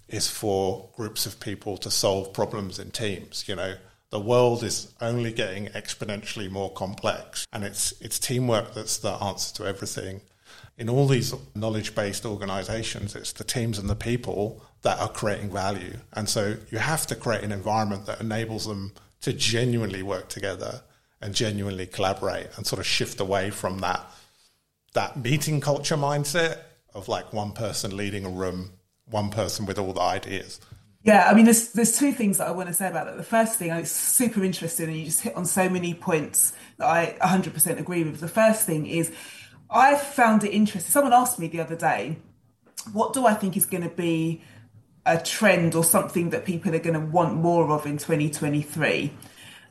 is 0.07 0.29
for 0.29 0.89
groups 0.95 1.25
of 1.25 1.41
people 1.41 1.75
to 1.79 1.91
solve 1.91 2.31
problems 2.31 2.79
in 2.79 2.91
teams, 2.91 3.49
you 3.49 3.55
know. 3.57 3.75
The 4.11 4.19
world 4.19 4.63
is 4.63 4.93
only 5.01 5.33
getting 5.33 5.67
exponentially 5.67 6.49
more 6.49 6.71
complex, 6.71 7.45
and 7.51 7.63
it's 7.63 7.93
it's 8.01 8.19
teamwork 8.19 8.73
that's 8.73 8.97
the 8.97 9.11
answer 9.11 9.53
to 9.55 9.65
everything 9.65 10.21
in 10.77 10.89
all 10.89 11.07
these 11.07 11.33
knowledge 11.55 11.95
based 11.95 12.25
organizations, 12.25 13.15
it's 13.15 13.31
the 13.31 13.43
teams 13.43 13.79
and 13.79 13.89
the 13.89 13.95
people 13.95 14.61
that 14.81 14.99
are 14.99 15.07
creating 15.07 15.51
value. 15.51 15.97
And 16.13 16.27
so 16.27 16.57
you 16.69 16.77
have 16.79 17.07
to 17.07 17.15
create 17.15 17.43
an 17.43 17.51
environment 17.51 18.05
that 18.07 18.19
enables 18.19 18.65
them 18.65 18.93
to 19.21 19.33
genuinely 19.33 20.03
work 20.03 20.27
together 20.27 20.81
and 21.21 21.33
genuinely 21.33 21.87
collaborate 21.87 22.47
and 22.57 22.67
sort 22.67 22.79
of 22.79 22.85
shift 22.85 23.19
away 23.19 23.49
from 23.49 23.79
that 23.79 24.05
that 24.93 25.17
meeting 25.17 25.59
culture 25.59 25.97
mindset 25.97 26.59
of 26.93 27.09
like 27.09 27.33
one 27.33 27.51
person 27.51 27.97
leading 27.97 28.23
a 28.23 28.29
room, 28.29 28.71
one 29.09 29.29
person 29.29 29.65
with 29.65 29.77
all 29.77 29.91
the 29.91 29.99
ideas. 29.99 30.61
Yeah, 31.05 31.29
I 31.29 31.35
mean, 31.35 31.45
there's 31.45 31.71
there's 31.73 31.99
two 31.99 32.11
things 32.11 32.39
that 32.39 32.47
I 32.47 32.51
want 32.51 32.67
to 32.67 32.73
say 32.73 32.87
about 32.87 33.05
that. 33.05 33.15
The 33.15 33.21
first 33.23 33.59
thing, 33.59 33.69
it's 33.69 33.91
super 33.91 34.43
interesting, 34.43 34.87
and 34.87 34.97
you 34.97 35.05
just 35.05 35.21
hit 35.21 35.35
on 35.35 35.45
so 35.45 35.69
many 35.69 35.93
points 35.93 36.53
that 36.77 36.87
I 36.87 37.15
100% 37.21 37.79
agree 37.79 38.03
with. 38.03 38.19
The 38.19 38.27
first 38.27 38.65
thing 38.65 38.87
is 38.87 39.11
I 39.69 39.93
found 39.95 40.43
it 40.43 40.49
interesting. 40.49 40.91
Someone 40.91 41.13
asked 41.13 41.37
me 41.37 41.47
the 41.47 41.59
other 41.59 41.75
day, 41.75 42.17
what 42.91 43.13
do 43.13 43.27
I 43.27 43.35
think 43.35 43.55
is 43.55 43.67
going 43.67 43.83
to 43.83 43.95
be 43.95 44.41
a 45.05 45.19
trend 45.19 45.75
or 45.75 45.83
something 45.83 46.31
that 46.31 46.43
people 46.43 46.73
are 46.73 46.79
going 46.79 46.99
to 46.99 47.05
want 47.05 47.35
more 47.35 47.69
of 47.69 47.85
in 47.85 47.97
2023? 47.97 49.13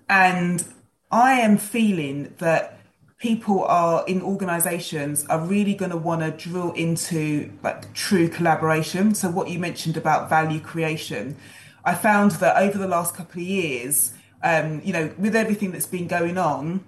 And 0.08 0.64
I 1.10 1.40
am 1.40 1.56
feeling 1.56 2.32
that 2.38 2.78
people 3.18 3.64
are 3.64 4.04
in 4.06 4.22
organizations 4.22 5.24
are 5.26 5.40
really 5.40 5.74
going 5.74 5.90
to 5.90 5.96
want 5.96 6.20
to 6.20 6.30
drill 6.30 6.72
into 6.72 7.50
like 7.62 7.92
true 7.94 8.28
collaboration. 8.28 9.14
So 9.14 9.30
what 9.30 9.48
you 9.48 9.58
mentioned 9.58 9.96
about 9.96 10.28
value 10.28 10.60
creation, 10.60 11.36
I 11.84 11.94
found 11.94 12.32
that 12.32 12.56
over 12.56 12.76
the 12.76 12.88
last 12.88 13.14
couple 13.14 13.40
of 13.40 13.46
years, 13.46 14.12
um, 14.42 14.82
you 14.84 14.92
know, 14.92 15.12
with 15.18 15.34
everything 15.34 15.70
that's 15.70 15.86
been 15.86 16.06
going 16.06 16.38
on, 16.38 16.84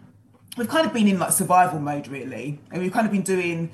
we've 0.57 0.69
kind 0.69 0.87
of 0.87 0.93
been 0.93 1.09
in 1.09 1.19
like 1.19 1.33
survival 1.33 1.81
mode 1.81 2.09
really. 2.09 2.59
And 2.71 2.83
we've 2.83 2.93
kind 2.93 3.07
of 3.07 3.13
been 3.13 3.23
doing 3.23 3.71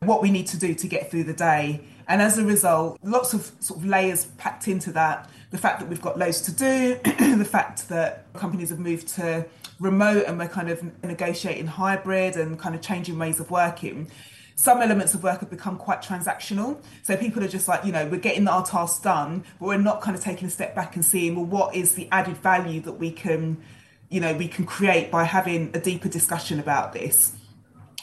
what 0.00 0.22
we 0.22 0.30
need 0.30 0.46
to 0.48 0.56
do 0.56 0.74
to 0.74 0.88
get 0.88 1.10
through 1.10 1.24
the 1.24 1.34
day. 1.34 1.84
And 2.06 2.22
as 2.22 2.38
a 2.38 2.44
result 2.44 2.98
lots 3.02 3.34
of 3.34 3.52
sort 3.60 3.80
of 3.80 3.86
layers 3.86 4.26
packed 4.38 4.68
into 4.68 4.92
that 4.92 5.28
the 5.50 5.58
fact 5.58 5.80
that 5.80 5.88
we've 5.88 6.02
got 6.02 6.18
loads 6.18 6.42
to 6.42 6.52
do 6.52 6.98
the 7.38 7.44
fact 7.44 7.88
that 7.88 8.32
companies 8.34 8.70
have 8.70 8.78
moved 8.78 9.08
to 9.08 9.46
remote 9.80 10.24
and 10.26 10.38
we're 10.38 10.48
kind 10.48 10.68
of 10.70 10.82
negotiating 11.02 11.66
hybrid 11.66 12.36
and 12.36 12.58
kind 12.58 12.74
of 12.74 12.82
changing 12.82 13.18
ways 13.18 13.40
of 13.40 13.50
working 13.50 14.10
some 14.58 14.82
elements 14.82 15.14
of 15.14 15.22
work 15.22 15.38
have 15.38 15.50
become 15.50 15.76
quite 15.76 16.02
transactional. 16.02 16.82
So 17.04 17.16
people 17.16 17.44
are 17.44 17.48
just 17.48 17.68
like, 17.68 17.84
you 17.84 17.92
know, 17.92 18.08
we're 18.08 18.18
getting 18.18 18.48
our 18.48 18.66
tasks 18.66 18.98
done, 18.98 19.44
but 19.60 19.66
we're 19.66 19.78
not 19.78 20.00
kind 20.00 20.16
of 20.16 20.22
taking 20.22 20.48
a 20.48 20.50
step 20.50 20.74
back 20.74 20.96
and 20.96 21.04
seeing, 21.04 21.36
well, 21.36 21.44
what 21.44 21.76
is 21.76 21.94
the 21.94 22.08
added 22.10 22.36
value 22.38 22.80
that 22.80 22.94
we 22.94 23.12
can, 23.12 23.62
you 24.08 24.18
know, 24.18 24.34
we 24.34 24.48
can 24.48 24.66
create 24.66 25.12
by 25.12 25.22
having 25.22 25.70
a 25.74 25.80
deeper 25.80 26.08
discussion 26.08 26.58
about 26.58 26.92
this. 26.92 27.36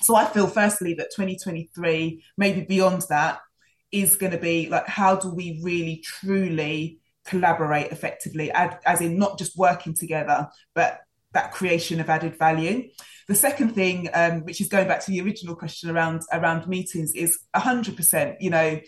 So 0.02 0.16
I 0.16 0.24
feel, 0.28 0.48
firstly, 0.48 0.94
that 0.94 1.12
2023, 1.14 2.24
maybe 2.38 2.62
beyond 2.62 3.04
that, 3.10 3.40
is 3.92 4.16
going 4.16 4.32
to 4.32 4.38
be 4.38 4.70
like, 4.70 4.88
how 4.88 5.18
do 5.18 5.30
we 5.30 5.60
really 5.62 5.98
truly 6.06 7.00
collaborate 7.26 7.92
effectively, 7.92 8.52
as 8.52 9.02
in 9.02 9.18
not 9.18 9.38
just 9.38 9.58
working 9.58 9.94
together, 9.94 10.48
but 10.74 11.02
that 11.34 11.52
creation 11.52 12.00
of 12.00 12.10
added 12.10 12.38
value. 12.38 12.90
The 13.28 13.36
second 13.36 13.74
thing, 13.74 14.10
um, 14.14 14.44
which 14.46 14.62
is 14.62 14.68
going 14.68 14.88
back 14.88 15.04
to 15.06 15.12
the 15.12 15.22
original 15.22 15.56
question 15.56 15.90
around 15.90 16.22
around 16.32 16.68
meetings, 16.68 17.12
is 17.14 17.38
hundred 17.56 17.98
percent. 17.98 18.42
You 18.42 18.52
know, 18.52 18.80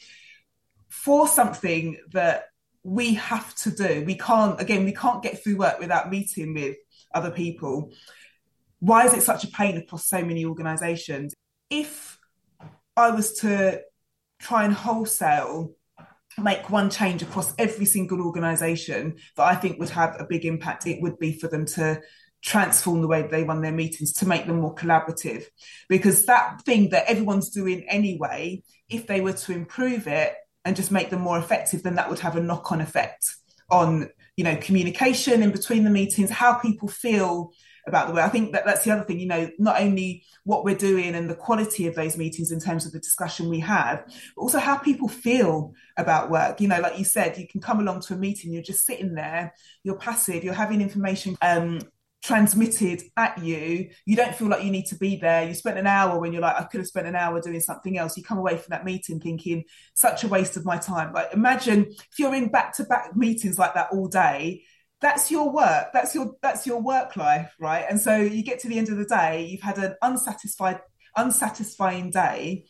for 0.87 1.27
something 1.27 1.97
that 2.13 2.45
we 2.83 3.15
have 3.15 3.53
to 3.55 3.71
do, 3.71 4.03
we 4.05 4.15
can't. 4.15 4.59
Again, 4.61 4.85
we 4.85 4.93
can't 4.93 5.23
get 5.23 5.43
through 5.43 5.57
work 5.57 5.79
without 5.79 6.09
meeting 6.09 6.53
with 6.53 6.77
other 7.13 7.31
people. 7.31 7.91
Why 8.79 9.05
is 9.07 9.13
it 9.13 9.23
such 9.23 9.43
a 9.43 9.47
pain 9.47 9.75
across 9.77 10.07
so 10.07 10.23
many 10.23 10.45
organisations? 10.45 11.33
If 11.69 12.19
I 12.95 13.09
was 13.11 13.39
to 13.39 13.81
try 14.39 14.65
and 14.65 14.73
wholesale 14.73 15.73
make 16.37 16.69
one 16.69 16.89
change 16.89 17.21
across 17.21 17.53
every 17.57 17.85
single 17.85 18.21
organization 18.21 19.15
that 19.35 19.43
I 19.43 19.55
think 19.55 19.79
would 19.79 19.89
have 19.89 20.15
a 20.19 20.25
big 20.25 20.45
impact, 20.45 20.87
it 20.87 21.01
would 21.01 21.17
be 21.19 21.33
for 21.33 21.47
them 21.47 21.65
to 21.65 22.01
transform 22.43 23.01
the 23.01 23.07
way 23.07 23.23
they 23.23 23.43
run 23.43 23.61
their 23.61 23.71
meetings 23.71 24.13
to 24.13 24.27
make 24.27 24.45
them 24.45 24.59
more 24.61 24.75
collaborative. 24.75 25.45
Because 25.89 26.25
that 26.25 26.61
thing 26.63 26.89
that 26.89 27.05
everyone's 27.07 27.49
doing 27.49 27.83
anyway, 27.89 28.63
if 28.89 29.07
they 29.07 29.21
were 29.21 29.33
to 29.33 29.51
improve 29.51 30.07
it 30.07 30.35
and 30.63 30.75
just 30.75 30.91
make 30.91 31.09
them 31.09 31.21
more 31.21 31.39
effective, 31.39 31.83
then 31.83 31.95
that 31.95 32.09
would 32.09 32.19
have 32.19 32.35
a 32.35 32.41
knock 32.41 32.71
on 32.71 32.81
effect 32.81 33.35
on 33.69 34.09
you 34.37 34.43
know 34.43 34.55
communication 34.57 35.43
in 35.43 35.51
between 35.51 35.83
the 35.83 35.89
meetings 35.89 36.29
how 36.29 36.53
people 36.53 36.87
feel 36.87 37.51
about 37.87 38.07
the 38.07 38.13
way. 38.13 38.21
I 38.21 38.29
think 38.29 38.51
that 38.51 38.65
that's 38.65 38.83
the 38.83 38.91
other 38.91 39.03
thing, 39.03 39.19
you 39.19 39.27
know, 39.27 39.49
not 39.57 39.81
only 39.81 40.23
what 40.43 40.63
we're 40.63 40.75
doing 40.75 41.15
and 41.15 41.29
the 41.29 41.35
quality 41.35 41.87
of 41.87 41.95
those 41.95 42.17
meetings 42.17 42.51
in 42.51 42.59
terms 42.59 42.85
of 42.85 42.91
the 42.91 42.99
discussion 42.99 43.49
we 43.49 43.59
have, 43.59 44.03
but 44.35 44.41
also 44.41 44.59
how 44.59 44.77
people 44.77 45.07
feel 45.07 45.73
about 45.97 46.29
work. 46.29 46.59
You 46.61 46.67
know, 46.67 46.79
like 46.79 46.99
you 46.99 47.05
said, 47.05 47.37
you 47.37 47.47
can 47.47 47.61
come 47.61 47.79
along 47.79 48.01
to 48.01 48.13
a 48.13 48.17
meeting, 48.17 48.51
you're 48.51 48.61
just 48.61 48.85
sitting 48.85 49.15
there, 49.15 49.53
you're 49.83 49.97
passive, 49.97 50.43
you're 50.43 50.53
having 50.53 50.81
information 50.81 51.37
um, 51.41 51.79
transmitted 52.23 53.03
at 53.15 53.37
you. 53.43 53.89
You 54.05 54.15
don't 54.15 54.35
feel 54.35 54.49
like 54.49 54.63
you 54.63 54.71
need 54.71 54.87
to 54.87 54.97
be 54.97 55.17
there. 55.17 55.47
You 55.47 55.53
spent 55.53 55.77
an 55.77 55.87
hour 55.87 56.19
when 56.19 56.33
you're 56.33 56.41
like, 56.41 56.57
I 56.57 56.63
could 56.63 56.79
have 56.79 56.87
spent 56.87 57.07
an 57.07 57.15
hour 57.15 57.39
doing 57.41 57.61
something 57.61 57.97
else. 57.97 58.17
You 58.17 58.23
come 58.23 58.37
away 58.37 58.57
from 58.57 58.71
that 58.71 58.85
meeting 58.85 59.19
thinking, 59.19 59.63
such 59.93 60.23
a 60.23 60.27
waste 60.27 60.57
of 60.57 60.65
my 60.65 60.77
time. 60.77 61.13
Like 61.13 61.33
imagine 61.33 61.85
if 61.89 62.19
you're 62.19 62.35
in 62.35 62.49
back 62.49 62.73
to 62.77 62.83
back 62.83 63.15
meetings 63.15 63.57
like 63.57 63.75
that 63.75 63.89
all 63.91 64.07
day 64.07 64.63
that's 64.99 65.29
your 65.29 65.51
work 65.51 65.87
that's 65.93 66.15
your 66.15 66.33
that's 66.41 66.65
your 66.65 66.81
work 66.81 67.15
life 67.15 67.53
right? 67.59 67.85
And 67.89 67.99
so 67.99 68.15
you 68.17 68.43
get 68.43 68.59
to 68.61 68.67
the 68.67 68.77
end 68.77 68.89
of 68.89 68.97
the 68.97 69.05
day 69.05 69.45
you've 69.45 69.61
had 69.61 69.77
an 69.77 69.95
unsatisfied 70.01 70.79
unsatisfying 71.15 72.11
day. 72.11 72.65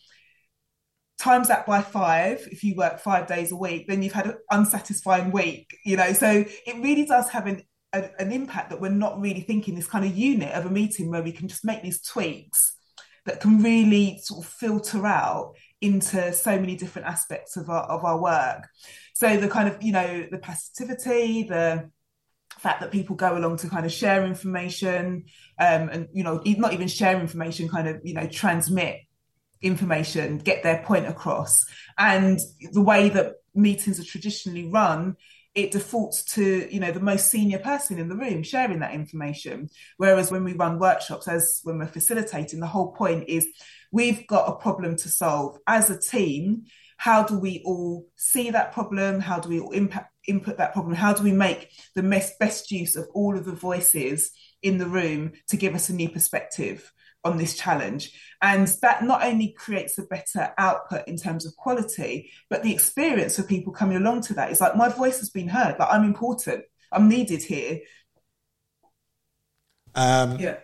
Times 1.19 1.47
that 1.47 1.65
by 1.65 1.81
five 1.81 2.47
if 2.51 2.63
you 2.63 2.75
work 2.75 2.99
five 2.99 3.27
days 3.27 3.51
a 3.51 3.55
week 3.55 3.87
then 3.87 4.03
you've 4.03 4.13
had 4.13 4.27
an 4.27 4.37
unsatisfying 4.51 5.31
week 5.31 5.77
you 5.85 5.97
know? 5.97 6.13
So 6.13 6.45
it 6.65 6.83
really 6.83 7.05
does 7.05 7.29
have 7.29 7.47
an 7.47 7.63
a, 7.93 8.09
an 8.19 8.31
impact 8.31 8.69
that 8.69 8.81
we're 8.81 8.89
not 8.89 9.19
really 9.19 9.41
thinking 9.41 9.75
this 9.75 9.87
kind 9.87 10.05
of 10.05 10.15
unit 10.15 10.51
of 10.53 10.65
a 10.65 10.69
meeting 10.69 11.09
where 11.09 11.23
we 11.23 11.31
can 11.31 11.47
just 11.47 11.65
make 11.65 11.81
these 11.81 12.01
tweaks 12.01 12.75
that 13.25 13.41
can 13.41 13.61
really 13.61 14.19
sort 14.23 14.45
of 14.45 14.51
filter 14.51 15.05
out 15.05 15.53
into 15.81 16.33
so 16.33 16.59
many 16.59 16.75
different 16.75 17.07
aspects 17.07 17.57
of 17.57 17.69
our 17.69 17.83
of 17.83 18.03
our 18.03 18.19
work. 18.19 18.67
So 19.13 19.37
the 19.37 19.47
kind 19.47 19.67
of 19.67 19.81
you 19.81 19.91
know 19.91 20.27
the 20.31 20.39
passivity 20.39 21.43
the 21.43 21.89
fact 22.59 22.81
that 22.81 22.91
people 22.91 23.15
go 23.15 23.37
along 23.37 23.57
to 23.57 23.69
kind 23.69 23.85
of 23.85 23.91
share 23.91 24.25
information 24.25 25.25
um, 25.59 25.89
and 25.89 26.07
you 26.13 26.23
know 26.23 26.41
not 26.45 26.73
even 26.73 26.87
share 26.87 27.19
information 27.19 27.69
kind 27.69 27.87
of 27.87 27.99
you 28.03 28.13
know 28.13 28.27
transmit 28.27 29.01
information 29.61 30.37
get 30.37 30.63
their 30.63 30.83
point 30.83 31.07
across. 31.07 31.65
And 31.97 32.39
the 32.71 32.81
way 32.81 33.09
that 33.09 33.35
meetings 33.55 33.99
are 33.99 34.05
traditionally 34.05 34.69
run 34.69 35.15
it 35.55 35.71
defaults 35.71 36.23
to 36.23 36.71
you 36.71 36.79
know 36.79 36.91
the 36.91 36.99
most 36.99 37.31
senior 37.31 37.57
person 37.57 37.97
in 37.97 38.09
the 38.09 38.15
room 38.15 38.43
sharing 38.43 38.79
that 38.79 38.93
information. 38.93 39.69
Whereas 39.97 40.31
when 40.31 40.43
we 40.43 40.53
run 40.53 40.79
workshops 40.79 41.27
as 41.27 41.61
when 41.63 41.79
we're 41.79 41.87
facilitating 41.87 42.59
the 42.59 42.67
whole 42.67 42.91
point 42.91 43.25
is 43.27 43.47
we've 43.91 44.27
got 44.27 44.49
a 44.49 44.55
problem 44.55 44.95
to 44.97 45.09
solve. 45.09 45.57
As 45.65 45.89
a 45.89 45.99
team 45.99 46.65
how 46.97 47.23
do 47.23 47.37
we 47.37 47.61
all 47.63 48.07
see 48.15 48.49
that 48.49 48.73
problem? 48.73 49.19
How 49.19 49.39
do 49.39 49.49
we 49.49 49.59
all 49.59 49.71
impact 49.71 50.11
input 50.27 50.57
that 50.57 50.73
problem? 50.73 50.93
How 50.93 51.13
do 51.13 51.23
we 51.23 51.31
make 51.31 51.71
the 51.95 52.03
best, 52.03 52.37
best 52.39 52.71
use 52.71 52.95
of 52.95 53.07
all 53.13 53.37
of 53.37 53.45
the 53.45 53.53
voices 53.53 54.31
in 54.61 54.77
the 54.77 54.85
room 54.85 55.31
to 55.49 55.57
give 55.57 55.73
us 55.73 55.89
a 55.89 55.93
new 55.93 56.09
perspective 56.09 56.91
on 57.23 57.37
this 57.37 57.55
challenge? 57.55 58.11
And 58.41 58.67
that 58.81 59.03
not 59.03 59.25
only 59.25 59.53
creates 59.57 59.97
a 59.97 60.03
better 60.03 60.53
output 60.57 61.07
in 61.07 61.17
terms 61.17 61.45
of 61.45 61.55
quality, 61.55 62.31
but 62.49 62.61
the 62.61 62.73
experience 62.73 63.39
of 63.39 63.47
people 63.47 63.73
coming 63.73 63.97
along 63.97 64.21
to 64.23 64.33
that 64.35 64.51
is 64.51 64.61
like, 64.61 64.75
my 64.75 64.89
voice 64.89 65.19
has 65.19 65.29
been 65.29 65.47
heard, 65.47 65.77
like 65.79 65.89
I'm 65.91 66.03
important, 66.03 66.65
I'm 66.91 67.09
needed 67.09 67.41
here. 67.41 67.79
Um, 69.95 70.37
yeah. 70.39 70.57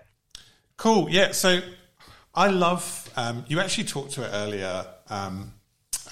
Cool. 0.78 1.10
Yeah. 1.10 1.32
So 1.32 1.62
I 2.36 2.50
love, 2.50 3.12
um, 3.16 3.46
you 3.48 3.60
actually 3.60 3.86
talked 3.86 4.12
to 4.14 4.24
it 4.24 4.30
earlier. 4.32 4.86
Um, 5.10 5.54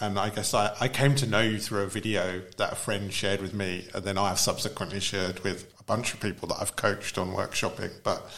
and 0.02 0.20
I 0.20 0.30
guess 0.30 0.54
I, 0.54 0.76
I 0.82 0.88
came 0.88 1.16
to 1.16 1.28
know 1.28 1.42
you 1.42 1.60
through 1.60 1.84
a 1.84 1.88
video 1.88 2.42
that 2.58 2.74
a 2.74 2.76
friend 2.76 3.14
shared 3.14 3.42
with 3.42 3.54
me, 3.54 3.88
and 3.94 4.04
then 4.04 4.18
I 4.18 4.30
have 4.30 4.40
subsequently 4.40 5.00
shared 5.00 5.42
with 5.42 5.72
a 5.80 5.84
bunch 5.84 6.14
of 6.14 6.20
people 6.20 6.48
that 6.50 6.58
I've 6.60 6.76
coached 6.76 7.18
on 7.18 7.30
workshopping. 7.30 7.92
But 8.04 8.30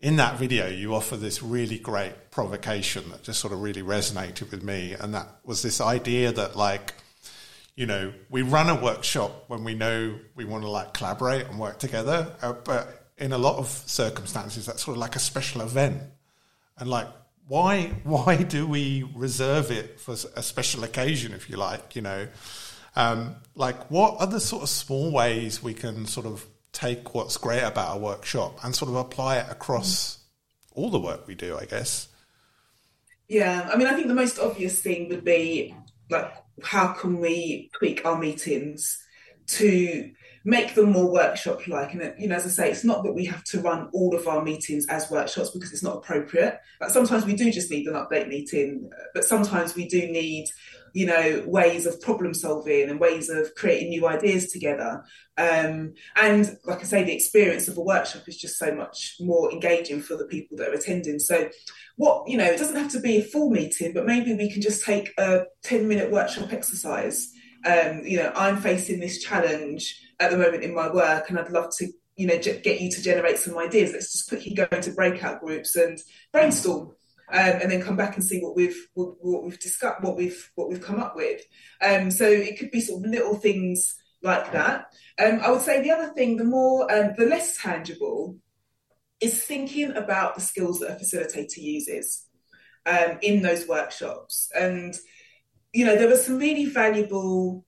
in 0.00 0.16
that 0.16 0.38
video, 0.38 0.68
you 0.68 0.94
offer 0.94 1.16
this 1.16 1.42
really 1.42 1.78
great 1.78 2.30
provocation 2.30 3.08
that 3.10 3.22
just 3.22 3.40
sort 3.40 3.52
of 3.52 3.62
really 3.62 3.82
resonated 3.82 4.50
with 4.50 4.62
me, 4.62 4.94
and 4.98 5.14
that 5.14 5.28
was 5.44 5.62
this 5.62 5.80
idea 5.80 6.32
that 6.32 6.56
like 6.56 6.94
you 7.78 7.86
know, 7.86 8.12
we 8.28 8.42
run 8.42 8.68
a 8.68 8.74
workshop 8.74 9.44
when 9.46 9.62
we 9.62 9.72
know 9.72 10.18
we 10.34 10.44
want 10.44 10.64
to 10.64 10.68
like 10.68 10.92
collaborate 10.94 11.46
and 11.46 11.60
work 11.60 11.78
together, 11.78 12.34
uh, 12.42 12.52
but 12.64 13.06
in 13.18 13.32
a 13.32 13.38
lot 13.38 13.56
of 13.58 13.68
circumstances, 13.68 14.66
that's 14.66 14.84
sort 14.84 14.96
of 14.96 15.00
like 15.00 15.14
a 15.14 15.20
special 15.20 15.60
event. 15.60 16.02
And 16.76 16.90
like 16.90 17.06
why 17.48 17.86
why 18.04 18.36
do 18.36 18.66
we 18.66 19.10
reserve 19.14 19.70
it 19.70 19.98
for 19.98 20.12
a 20.12 20.42
special 20.42 20.84
occasion, 20.84 21.32
if 21.32 21.50
you 21.50 21.56
like? 21.56 21.96
You 21.96 22.02
know, 22.02 22.28
um, 22.94 23.36
like 23.54 23.90
what 23.90 24.20
are 24.20 24.26
the 24.26 24.40
sort 24.40 24.62
of 24.62 24.68
small 24.68 25.10
ways 25.10 25.62
we 25.62 25.74
can 25.74 26.06
sort 26.06 26.26
of 26.26 26.46
take 26.72 27.14
what's 27.14 27.36
great 27.36 27.62
about 27.62 27.96
a 27.96 27.98
workshop 27.98 28.62
and 28.62 28.74
sort 28.74 28.90
of 28.90 28.96
apply 28.96 29.38
it 29.38 29.46
across 29.50 30.16
mm. 30.16 30.18
all 30.76 30.90
the 30.90 31.00
work 31.00 31.26
we 31.26 31.34
do? 31.34 31.58
I 31.58 31.64
guess. 31.64 32.08
Yeah, 33.28 33.68
I 33.70 33.76
mean, 33.76 33.86
I 33.86 33.94
think 33.94 34.08
the 34.08 34.14
most 34.14 34.38
obvious 34.38 34.80
thing 34.80 35.10
would 35.10 35.24
be 35.24 35.74
like, 36.08 36.32
how 36.62 36.92
can 36.92 37.20
we 37.20 37.70
tweak 37.74 38.06
our 38.06 38.18
meetings 38.18 39.02
to 39.48 40.10
make 40.44 40.74
them 40.74 40.92
more 40.92 41.10
workshop 41.10 41.66
like 41.66 41.92
and 41.94 42.14
you 42.18 42.28
know 42.28 42.36
as 42.36 42.46
i 42.46 42.48
say 42.48 42.70
it's 42.70 42.84
not 42.84 43.02
that 43.02 43.12
we 43.12 43.24
have 43.24 43.44
to 43.44 43.60
run 43.60 43.88
all 43.92 44.14
of 44.14 44.26
our 44.26 44.42
meetings 44.42 44.86
as 44.88 45.10
workshops 45.10 45.50
because 45.50 45.72
it's 45.72 45.82
not 45.82 45.96
appropriate. 45.96 46.60
But 46.80 46.90
sometimes 46.90 47.24
we 47.24 47.34
do 47.34 47.50
just 47.50 47.70
need 47.70 47.86
an 47.86 47.94
update 47.94 48.28
meeting. 48.28 48.90
But 49.14 49.24
sometimes 49.24 49.74
we 49.74 49.88
do 49.88 50.00
need 50.00 50.46
you 50.94 51.06
know 51.06 51.44
ways 51.46 51.86
of 51.86 52.00
problem 52.00 52.32
solving 52.32 52.88
and 52.88 52.98
ways 52.98 53.28
of 53.28 53.54
creating 53.54 53.90
new 53.90 54.06
ideas 54.06 54.50
together. 54.50 55.04
Um, 55.36 55.94
and 56.16 56.56
like 56.64 56.80
i 56.80 56.82
say 56.82 57.04
the 57.04 57.14
experience 57.14 57.68
of 57.68 57.76
a 57.76 57.80
workshop 57.80 58.22
is 58.26 58.36
just 58.36 58.58
so 58.58 58.74
much 58.74 59.16
more 59.20 59.52
engaging 59.52 60.00
for 60.00 60.16
the 60.16 60.26
people 60.26 60.56
that 60.56 60.68
are 60.68 60.74
attending. 60.74 61.18
So 61.18 61.48
what 61.96 62.28
you 62.28 62.36
know 62.36 62.44
it 62.44 62.58
doesn't 62.58 62.76
have 62.76 62.92
to 62.92 63.00
be 63.00 63.18
a 63.18 63.22
full 63.22 63.50
meeting 63.50 63.92
but 63.92 64.06
maybe 64.06 64.34
we 64.34 64.50
can 64.50 64.62
just 64.62 64.84
take 64.84 65.12
a 65.18 65.44
10 65.62 65.88
minute 65.88 66.10
workshop 66.10 66.52
exercise. 66.52 67.32
Um, 67.66 68.02
you 68.04 68.18
know 68.18 68.30
i'm 68.36 68.58
facing 68.58 69.00
this 69.00 69.20
challenge 69.20 70.00
at 70.20 70.30
the 70.30 70.38
moment 70.38 70.64
in 70.64 70.74
my 70.74 70.90
work, 70.92 71.28
and 71.28 71.38
I'd 71.38 71.50
love 71.50 71.70
to, 71.78 71.88
you 72.16 72.26
know, 72.26 72.38
get 72.38 72.80
you 72.80 72.90
to 72.90 73.02
generate 73.02 73.38
some 73.38 73.56
ideas. 73.58 73.92
Let's 73.92 74.12
just 74.12 74.28
quickly 74.28 74.54
go 74.54 74.66
into 74.72 74.92
breakout 74.92 75.40
groups 75.40 75.76
and 75.76 75.98
brainstorm, 76.32 76.88
um, 77.30 77.58
and 77.60 77.70
then 77.70 77.82
come 77.82 77.96
back 77.96 78.16
and 78.16 78.24
see 78.24 78.40
what 78.40 78.56
we've 78.56 78.88
what, 78.94 79.16
we've 79.22 79.60
discussed, 79.60 80.02
what 80.02 80.16
we've 80.16 80.50
what 80.54 80.68
we've 80.68 80.82
come 80.82 81.00
up 81.00 81.14
with. 81.14 81.42
Um, 81.80 82.10
so 82.10 82.28
it 82.28 82.58
could 82.58 82.70
be 82.70 82.80
sort 82.80 83.04
of 83.04 83.10
little 83.10 83.36
things 83.36 83.94
like 84.22 84.52
that. 84.52 84.86
Um, 85.18 85.40
I 85.42 85.50
would 85.50 85.62
say 85.62 85.82
the 85.82 85.92
other 85.92 86.12
thing, 86.12 86.36
the 86.36 86.44
more 86.44 86.92
um, 86.92 87.12
the 87.16 87.26
less 87.26 87.60
tangible, 87.60 88.36
is 89.20 89.42
thinking 89.42 89.92
about 89.96 90.34
the 90.34 90.40
skills 90.40 90.80
that 90.80 90.90
a 90.90 91.04
facilitator 91.04 91.58
uses 91.58 92.26
um, 92.86 93.18
in 93.22 93.42
those 93.42 93.68
workshops. 93.68 94.50
And 94.58 94.96
you 95.72 95.84
know, 95.84 95.96
there 95.96 96.08
were 96.08 96.16
some 96.16 96.38
really 96.38 96.64
valuable 96.64 97.64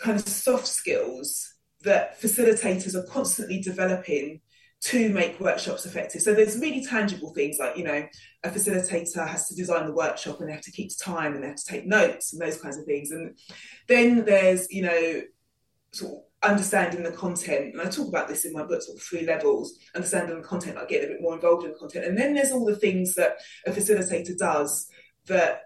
kind 0.00 0.18
of 0.18 0.28
soft 0.28 0.66
skills 0.66 1.53
that 1.84 2.20
facilitators 2.20 2.94
are 2.94 3.06
constantly 3.06 3.60
developing 3.60 4.40
to 4.84 5.08
make 5.08 5.40
workshops 5.40 5.86
effective. 5.86 6.20
So 6.20 6.34
there's 6.34 6.58
really 6.58 6.84
tangible 6.84 7.32
things 7.32 7.56
like, 7.58 7.76
you 7.76 7.84
know, 7.84 8.06
a 8.42 8.50
facilitator 8.50 9.26
has 9.26 9.48
to 9.48 9.54
design 9.54 9.86
the 9.86 9.94
workshop 9.94 10.40
and 10.40 10.48
they 10.48 10.52
have 10.52 10.62
to 10.62 10.72
keep 10.72 10.90
time 10.98 11.34
and 11.34 11.42
they 11.42 11.48
have 11.48 11.56
to 11.56 11.64
take 11.64 11.86
notes 11.86 12.32
and 12.32 12.42
those 12.42 12.60
kinds 12.60 12.76
of 12.76 12.84
things. 12.84 13.10
And 13.10 13.38
then 13.88 14.26
there's, 14.26 14.70
you 14.70 14.82
know, 14.82 15.22
sort 15.92 16.12
of 16.12 16.50
understanding 16.50 17.02
the 17.02 17.12
content. 17.12 17.72
And 17.72 17.80
I 17.80 17.88
talk 17.88 18.08
about 18.08 18.28
this 18.28 18.44
in 18.44 18.52
my 18.52 18.62
book, 18.64 18.82
sort 18.82 18.98
of 18.98 19.02
three 19.02 19.24
levels, 19.24 19.78
understanding 19.94 20.36
the 20.36 20.46
content, 20.46 20.76
like 20.76 20.88
getting 20.88 21.08
a 21.08 21.12
bit 21.12 21.22
more 21.22 21.34
involved 21.34 21.64
in 21.64 21.72
the 21.72 21.78
content. 21.78 22.04
And 22.04 22.18
then 22.18 22.34
there's 22.34 22.52
all 22.52 22.66
the 22.66 22.76
things 22.76 23.14
that 23.14 23.36
a 23.66 23.70
facilitator 23.70 24.36
does 24.36 24.86
that 25.26 25.62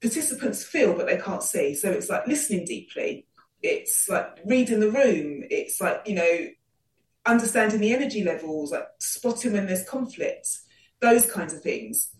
participants 0.00 0.64
feel 0.64 0.94
but 0.94 1.06
they 1.06 1.18
can't 1.18 1.42
see. 1.42 1.74
So 1.74 1.90
it's 1.90 2.10
like 2.10 2.26
listening 2.26 2.64
deeply. 2.64 3.26
It's 3.64 4.08
like 4.10 4.40
reading 4.44 4.80
the 4.80 4.90
room. 4.90 5.42
It's 5.50 5.80
like, 5.80 6.02
you 6.06 6.14
know, 6.14 6.48
understanding 7.24 7.80
the 7.80 7.94
energy 7.94 8.22
levels, 8.22 8.72
like 8.72 8.86
spotting 8.98 9.54
when 9.54 9.66
there's 9.66 9.88
conflict, 9.88 10.46
those 11.00 11.30
kinds 11.30 11.54
of 11.54 11.62
things. 11.62 12.10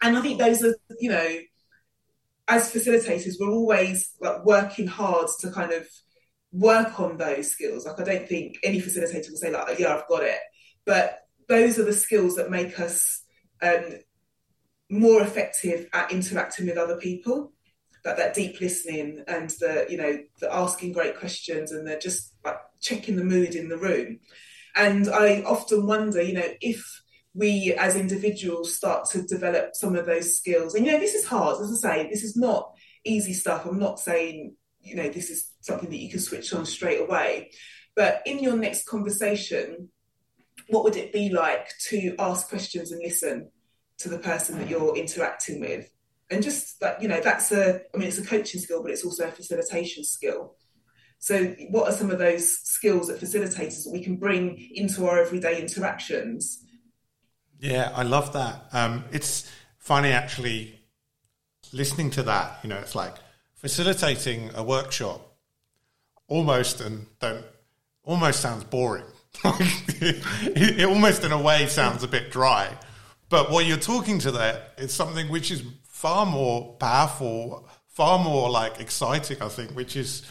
And 0.00 0.16
I 0.16 0.22
think 0.22 0.38
those 0.38 0.62
are, 0.62 0.76
you 1.00 1.10
know, 1.10 1.38
as 2.46 2.72
facilitators, 2.72 3.34
we're 3.40 3.50
always 3.50 4.12
like 4.20 4.44
working 4.44 4.86
hard 4.86 5.26
to 5.40 5.50
kind 5.50 5.72
of 5.72 5.88
work 6.52 7.00
on 7.00 7.16
those 7.16 7.50
skills. 7.50 7.84
Like 7.84 8.00
I 8.00 8.04
don't 8.04 8.28
think 8.28 8.58
any 8.62 8.80
facilitator 8.80 9.30
will 9.30 9.38
say 9.38 9.50
like, 9.50 9.76
yeah, 9.78 9.96
I've 9.96 10.08
got 10.08 10.22
it. 10.22 10.38
But 10.86 11.18
those 11.48 11.80
are 11.80 11.84
the 11.84 11.92
skills 11.92 12.36
that 12.36 12.50
make 12.50 12.78
us 12.78 13.22
um, 13.60 13.84
more 14.88 15.20
effective 15.22 15.88
at 15.92 16.12
interacting 16.12 16.66
with 16.66 16.78
other 16.78 16.96
people. 16.96 17.52
That 18.04 18.16
that 18.16 18.34
deep 18.34 18.60
listening 18.60 19.24
and 19.28 19.50
the 19.60 19.86
you 19.90 19.98
know 19.98 20.18
the 20.40 20.54
asking 20.54 20.92
great 20.92 21.18
questions 21.18 21.70
and 21.70 21.86
the 21.86 21.98
just 21.98 22.34
like 22.44 22.56
checking 22.80 23.16
the 23.16 23.24
mood 23.24 23.54
in 23.54 23.68
the 23.68 23.76
room. 23.76 24.20
And 24.74 25.08
I 25.08 25.42
often 25.42 25.86
wonder, 25.86 26.22
you 26.22 26.34
know, 26.34 26.48
if 26.60 26.82
we 27.34 27.74
as 27.78 27.96
individuals 27.96 28.74
start 28.74 29.08
to 29.10 29.22
develop 29.22 29.74
some 29.74 29.96
of 29.96 30.06
those 30.06 30.36
skills, 30.38 30.74
and 30.74 30.86
you 30.86 30.92
know, 30.92 30.98
this 30.98 31.14
is 31.14 31.26
hard, 31.26 31.60
as 31.60 31.84
I 31.84 31.96
say, 31.96 32.08
this 32.08 32.24
is 32.24 32.36
not 32.36 32.72
easy 33.04 33.32
stuff. 33.32 33.66
I'm 33.66 33.78
not 33.78 34.00
saying, 34.00 34.56
you 34.80 34.96
know, 34.96 35.08
this 35.08 35.30
is 35.30 35.50
something 35.60 35.90
that 35.90 35.98
you 35.98 36.10
can 36.10 36.20
switch 36.20 36.52
on 36.52 36.66
straight 36.66 37.00
away. 37.00 37.50
But 37.94 38.22
in 38.26 38.38
your 38.38 38.56
next 38.56 38.86
conversation, 38.86 39.90
what 40.68 40.84
would 40.84 40.96
it 40.96 41.12
be 41.12 41.30
like 41.30 41.68
to 41.88 42.14
ask 42.18 42.48
questions 42.48 42.92
and 42.92 43.02
listen 43.02 43.50
to 43.98 44.08
the 44.08 44.18
person 44.18 44.58
that 44.58 44.68
you're 44.68 44.96
interacting 44.96 45.60
with? 45.60 45.90
And 46.30 46.42
just 46.42 46.78
that, 46.80 47.02
you 47.02 47.08
know, 47.08 47.20
that's 47.20 47.50
a, 47.50 47.80
I 47.92 47.98
mean, 47.98 48.08
it's 48.08 48.18
a 48.18 48.24
coaching 48.24 48.60
skill, 48.60 48.82
but 48.82 48.92
it's 48.92 49.04
also 49.04 49.26
a 49.28 49.30
facilitation 49.30 50.04
skill. 50.04 50.54
So, 51.18 51.54
what 51.68 51.86
are 51.86 51.92
some 51.92 52.10
of 52.10 52.18
those 52.18 52.60
skills 52.60 53.08
that 53.08 53.20
facilitators 53.20 53.84
that 53.84 53.90
we 53.92 54.02
can 54.02 54.16
bring 54.16 54.70
into 54.74 55.06
our 55.06 55.20
everyday 55.20 55.60
interactions? 55.60 56.64
Yeah, 57.58 57.92
I 57.94 58.04
love 58.04 58.32
that. 58.32 58.64
Um, 58.72 59.04
it's 59.12 59.50
funny 59.78 60.12
actually 60.12 60.80
listening 61.72 62.10
to 62.12 62.22
that. 62.22 62.60
You 62.62 62.70
know, 62.70 62.78
it's 62.78 62.94
like 62.94 63.14
facilitating 63.54 64.50
a 64.54 64.62
workshop 64.62 65.36
almost 66.26 66.80
and 66.80 67.06
don't 67.20 67.44
almost 68.02 68.40
sounds 68.40 68.64
boring. 68.64 69.04
it, 69.44 70.84
almost 70.84 71.22
in 71.22 71.32
a 71.32 71.40
way 71.40 71.66
sounds 71.66 72.02
a 72.02 72.08
bit 72.08 72.30
dry. 72.30 72.74
But 73.28 73.50
what 73.50 73.66
you're 73.66 73.76
talking 73.76 74.18
to 74.20 74.30
there 74.30 74.62
is 74.78 74.92
something 74.92 75.28
which 75.28 75.50
is 75.50 75.62
far 76.00 76.24
more 76.24 76.76
powerful, 76.76 77.68
far 77.88 78.18
more 78.18 78.48
like 78.48 78.80
exciting, 78.80 79.36
I 79.42 79.48
think, 79.48 79.72
which 79.72 79.96
is 79.96 80.22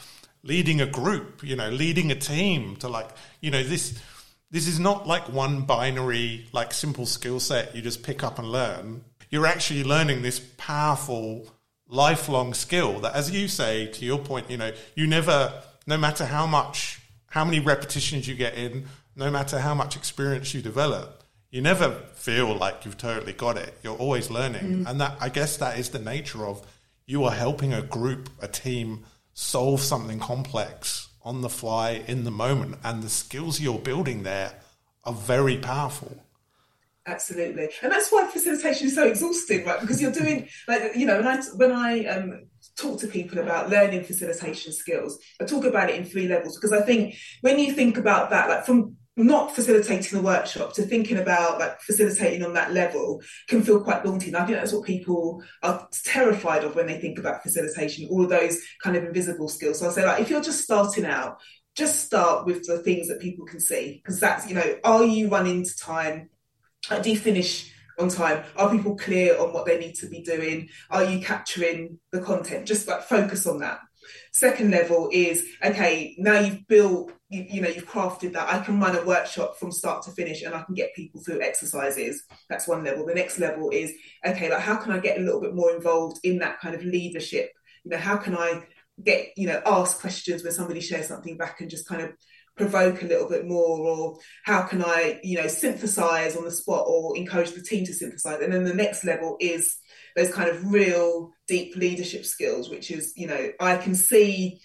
leading 0.42 0.82
a 0.82 0.88
group, 0.88 1.44
you 1.44 1.56
know, 1.56 1.70
leading 1.70 2.12
a 2.12 2.16
team 2.16 2.76
to 2.78 2.90
like, 2.90 3.10
you 3.40 3.52
know, 3.52 3.62
this 3.62 4.02
this 4.50 4.68
is 4.68 4.80
not 4.80 5.06
like 5.06 5.30
one 5.30 5.62
binary, 5.62 6.48
like 6.54 6.74
simple 6.74 7.06
skill 7.06 7.40
set 7.40 7.76
you 7.76 7.84
just 7.84 8.02
pick 8.02 8.24
up 8.24 8.40
and 8.40 8.52
learn. 8.52 9.04
You're 9.30 9.46
actually 9.46 9.84
learning 9.84 10.24
this 10.24 10.40
powerful 10.58 11.48
lifelong 11.88 12.56
skill 12.56 13.02
that 13.02 13.14
as 13.14 13.30
you 13.30 13.48
say, 13.48 13.86
to 13.92 14.06
your 14.06 14.18
point, 14.18 14.50
you 14.50 14.58
know, 14.58 14.72
you 14.96 15.06
never 15.06 15.54
no 15.86 15.98
matter 16.00 16.26
how 16.26 16.48
much 16.48 17.00
how 17.28 17.46
many 17.46 17.60
repetitions 17.60 18.28
you 18.28 18.34
get 18.34 18.56
in, 18.56 18.88
no 19.16 19.30
matter 19.30 19.60
how 19.60 19.76
much 19.76 19.96
experience 19.96 20.52
you 20.56 20.64
develop, 20.64 21.19
you 21.52 21.62
never 21.62 21.92
feel 22.14 22.56
like 22.56 22.86
you've 22.86 22.98
totally 22.98 23.34
got 23.34 23.58
it. 23.58 23.78
You're 23.84 23.98
always 23.98 24.30
learning. 24.30 24.84
Mm. 24.84 24.90
And 24.90 25.02
that 25.02 25.18
I 25.20 25.30
guess 25.30 25.58
that 25.58 25.80
is 25.80 25.90
the 25.90 26.00
nature 26.00 26.46
of 26.46 26.66
you 27.06 27.24
are 27.24 27.32
helping 27.32 27.74
a 27.74 27.82
group, 27.82 28.30
a 28.40 28.48
team 28.48 29.06
solve 29.34 29.82
something 29.82 30.20
complex 30.20 31.10
on 31.24 31.42
the 31.42 31.50
fly 31.50 32.04
in 32.08 32.24
the 32.24 32.32
moment. 32.32 32.78
And 32.84 33.02
the 33.02 33.10
skills 33.10 33.60
you're 33.60 33.80
building 33.80 34.24
there 34.24 34.54
are 35.04 35.14
very 35.14 35.58
powerful. 35.58 36.24
Absolutely, 37.08 37.70
and 37.82 37.92
that's 37.92 38.12
why 38.12 38.28
facilitation 38.28 38.86
is 38.86 38.94
so 38.94 39.08
exhausting, 39.08 39.66
right? 39.66 39.82
Because 39.82 40.00
you're 40.00 40.12
doing 40.12 40.48
like 40.68 40.96
you 40.96 41.08
know, 41.08 41.18
when 41.18 41.28
I 41.28 41.42
when 41.56 41.72
I 41.72 42.06
um, 42.06 42.48
talk 42.78 43.00
to 43.00 43.08
people 43.08 43.40
about 43.40 43.70
learning 43.70 44.04
facilitation 44.04 44.72
skills, 44.72 45.18
I 45.42 45.46
talk 45.46 45.66
about 45.66 45.90
it 45.90 45.96
in 45.96 46.06
three 46.06 46.28
levels 46.28 46.56
because 46.56 46.72
I 46.72 46.82
think 46.82 47.16
when 47.42 47.58
you 47.58 47.74
think 47.74 47.98
about 47.98 48.30
that, 48.30 48.48
like 48.48 48.64
from 48.64 48.98
not 49.26 49.56
facilitating 49.56 50.18
the 50.18 50.24
workshop 50.24 50.74
to 50.74 50.84
thinking 50.84 51.18
about 51.18 51.60
like 51.60 51.80
facilitating 51.82 52.44
on 52.44 52.54
that 52.54 52.74
level 52.74 53.22
can 53.48 53.62
feel 53.64 53.84
quite 53.84 54.04
daunting. 54.04 54.36
I 54.36 54.46
think 54.46 54.58
that's 54.58 54.74
what 54.74 54.86
people 54.86 55.44
are 55.62 55.88
terrified 56.04 56.64
of 56.64 56.76
when 56.76 56.88
they 56.88 57.00
think 57.00 57.20
about 57.20 57.44
facilitation, 57.44 58.08
all 58.10 58.24
of 58.24 58.30
those 58.30 58.58
kind 58.82 58.96
of 58.96 59.04
invisible 59.04 59.50
skills. 59.50 59.80
So 59.80 59.86
I'll 59.86 59.92
say 59.92 60.06
like 60.06 60.22
if 60.22 60.30
you're 60.30 60.42
just 60.42 60.64
starting 60.64 61.06
out, 61.06 61.38
just 61.76 62.04
start 62.04 62.46
with 62.46 62.66
the 62.66 62.80
things 62.80 63.08
that 63.08 63.22
people 63.22 63.46
can 63.46 63.60
see. 63.60 64.02
Because 64.04 64.20
that's, 64.20 64.48
you 64.48 64.56
know, 64.56 64.78
are 64.84 65.04
you 65.04 65.30
running 65.30 65.64
to 65.64 65.78
time? 65.78 66.30
do 67.02 67.10
you 67.10 67.18
finish 67.18 67.72
on 68.00 68.10
time? 68.10 68.44
Are 68.56 68.72
people 68.72 68.96
clear 68.96 69.38
on 69.38 69.54
what 69.54 69.66
they 69.66 69.78
need 69.78 69.96
to 69.96 70.08
be 70.08 70.22
doing? 70.22 70.70
Are 70.90 71.04
you 71.04 71.24
capturing 71.24 72.00
the 72.12 72.22
content? 72.22 72.66
Just 72.66 72.88
like 72.88 73.04
focus 73.04 73.46
on 73.46 73.60
that. 73.60 73.80
Second 74.32 74.72
level 74.72 75.10
is 75.12 75.46
okay, 75.64 76.16
now 76.18 76.40
you've 76.40 76.68
built 76.68 77.12
you, 77.30 77.46
you, 77.48 77.62
know 77.62 77.70
you've 77.70 77.88
crafted 77.88 78.34
that. 78.34 78.52
I 78.52 78.60
can 78.64 78.80
run 78.80 78.98
a 78.98 79.06
workshop 79.06 79.58
from 79.58 79.72
start 79.72 80.04
to 80.04 80.12
finish 80.12 80.42
and 80.42 80.56
i 80.56 80.64
can 80.64 80.76
get 80.76 80.96
people 80.96 81.22
through 81.22 81.42
exercises. 81.42 82.24
That's 82.50 82.68
one 82.68 82.84
level. 82.84 83.06
The 83.06 83.14
next 83.14 83.40
level 83.40 83.70
is 83.70 83.94
okay 84.26 84.50
like 84.50 84.62
how 84.62 84.76
can 84.76 84.92
i 84.92 85.00
get 85.00 85.18
a 85.18 85.22
little 85.22 85.42
bit 85.42 85.56
more 85.56 85.74
involved 85.74 86.20
in 86.24 86.40
that 86.40 86.60
kind 86.60 86.76
of 86.76 86.84
leadership? 86.84 87.52
You 87.84 87.92
know 87.92 87.98
how 87.98 88.18
can 88.18 88.36
i 88.36 88.64
get 89.04 89.30
you 89.38 89.48
know 89.48 89.62
ask 89.66 90.02
questions 90.02 90.44
when 90.44 90.52
somebody 90.52 90.82
shares 90.82 91.08
something 91.08 91.38
back 91.38 91.62
and 91.62 91.70
just 91.70 91.88
kind 91.88 92.02
of 92.02 92.12
provoke 92.58 93.02
a 93.02 93.06
little 93.06 93.30
bit 93.30 93.46
more? 93.46 93.80
Or 93.80 94.18
how 94.44 94.64
can 94.64 94.84
i 94.84 95.20
you 95.24 95.40
know 95.40 95.48
synthesize 95.48 96.36
on 96.36 96.46
the 96.46 96.52
spot 96.52 96.86
or 96.88 97.16
encourage 97.16 97.52
the 97.52 97.62
team 97.62 97.86
to 97.86 97.94
synthesize? 97.94 98.42
And 98.42 98.52
then 98.52 98.64
the 98.64 98.74
next 98.74 99.06
level 99.06 99.38
is 99.40 99.78
those 100.16 100.34
kind 100.34 100.50
of 100.50 100.72
real 100.72 101.32
deep 101.48 101.76
leadership 101.76 102.26
skills 102.26 102.70
which 102.70 102.92
is 102.92 103.14
you 103.16 103.28
know 103.28 103.52
i 103.60 103.78
can 103.78 103.96
see 103.96 104.60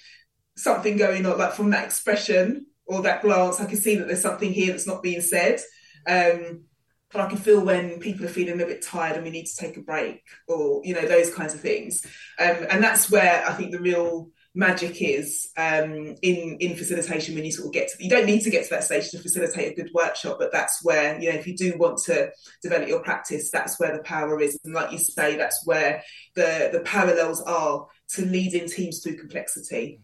something 0.57 0.97
going 0.97 1.27
on, 1.27 1.39
like 1.39 1.55
from 1.55 1.71
that 1.71 1.85
expression 1.85 2.67
or 2.87 3.03
that 3.03 3.23
glance, 3.23 3.61
I 3.61 3.67
can 3.67 3.79
see 3.79 3.97
that 3.97 4.07
there's 4.07 4.23
something 4.23 4.53
here 4.53 4.73
that's 4.73 4.87
not 4.87 5.03
being 5.03 5.21
said. 5.21 5.61
Um, 6.07 6.65
but 7.11 7.23
I 7.23 7.29
can 7.29 7.39
feel 7.39 7.65
when 7.65 8.01
people 8.01 8.27
are 8.27 8.31
feeling 8.31 8.61
a 8.61 8.67
bit 8.67 8.83
tired 8.83 9.15
and 9.15 9.25
we 9.25 9.31
need 9.31 9.47
to 9.47 9.57
take 9.57 9.77
a 9.77 9.81
break, 9.81 10.23
or 10.49 10.83
you 10.85 10.95
know 10.95 11.07
those 11.07 11.33
kinds 11.33 11.55
of 11.55 11.61
things. 11.61 12.05
Um, 12.41 12.67
and 12.69 12.83
that's 12.83 13.11
where 13.11 13.45
I 13.47 13.53
think 13.53 13.71
the 13.71 13.81
real 13.81 14.31
magic 14.55 15.03
is 15.03 15.49
um, 15.57 16.15
in 16.23 16.57
in 16.61 16.77
facilitation 16.77 17.35
when 17.35 17.45
you 17.45 17.51
sort 17.51 17.67
of 17.67 17.73
get 17.73 17.89
to 17.89 18.03
you 18.03 18.09
don't 18.09 18.27
need 18.27 18.41
to 18.43 18.51
get 18.51 18.65
to 18.65 18.71
that 18.71 18.85
stage 18.85 19.11
to 19.11 19.19
facilitate 19.19 19.73
a 19.73 19.75
good 19.75 19.91
workshop 19.93 20.37
but 20.39 20.53
that's 20.53 20.85
where 20.85 21.21
you 21.21 21.29
know 21.29 21.37
if 21.37 21.47
you 21.47 21.57
do 21.57 21.77
want 21.77 21.99
to 21.99 22.31
develop 22.63 22.89
your 22.89 23.01
practice 23.01 23.51
that's 23.51 23.81
where 23.81 23.97
the 23.97 24.03
power 24.05 24.41
is 24.41 24.59
and 24.65 24.73
like 24.73 24.93
you 24.93 24.99
say 24.99 25.37
that's 25.37 25.67
where 25.67 26.03
the 26.37 26.71
the 26.73 26.81
parallels 26.81 27.43
are 27.43 27.87
to 28.09 28.25
leading 28.27 28.69
teams 28.69 29.01
through 29.01 29.17
complexity 29.17 30.01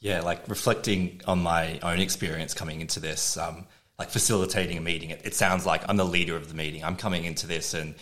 yeah, 0.00 0.20
like 0.20 0.48
reflecting 0.48 1.20
on 1.26 1.42
my 1.42 1.78
own 1.82 2.00
experience 2.00 2.54
coming 2.54 2.80
into 2.80 3.00
this, 3.00 3.36
um, 3.36 3.66
like 3.98 4.10
facilitating 4.10 4.76
a 4.76 4.80
meeting, 4.80 5.10
it, 5.10 5.22
it, 5.24 5.34
sounds 5.34 5.64
like 5.64 5.82
I'm 5.88 5.96
the 5.96 6.04
leader 6.04 6.36
of 6.36 6.48
the 6.48 6.54
meeting. 6.54 6.84
I'm 6.84 6.96
coming 6.96 7.24
into 7.24 7.46
this 7.46 7.72
and 7.72 7.94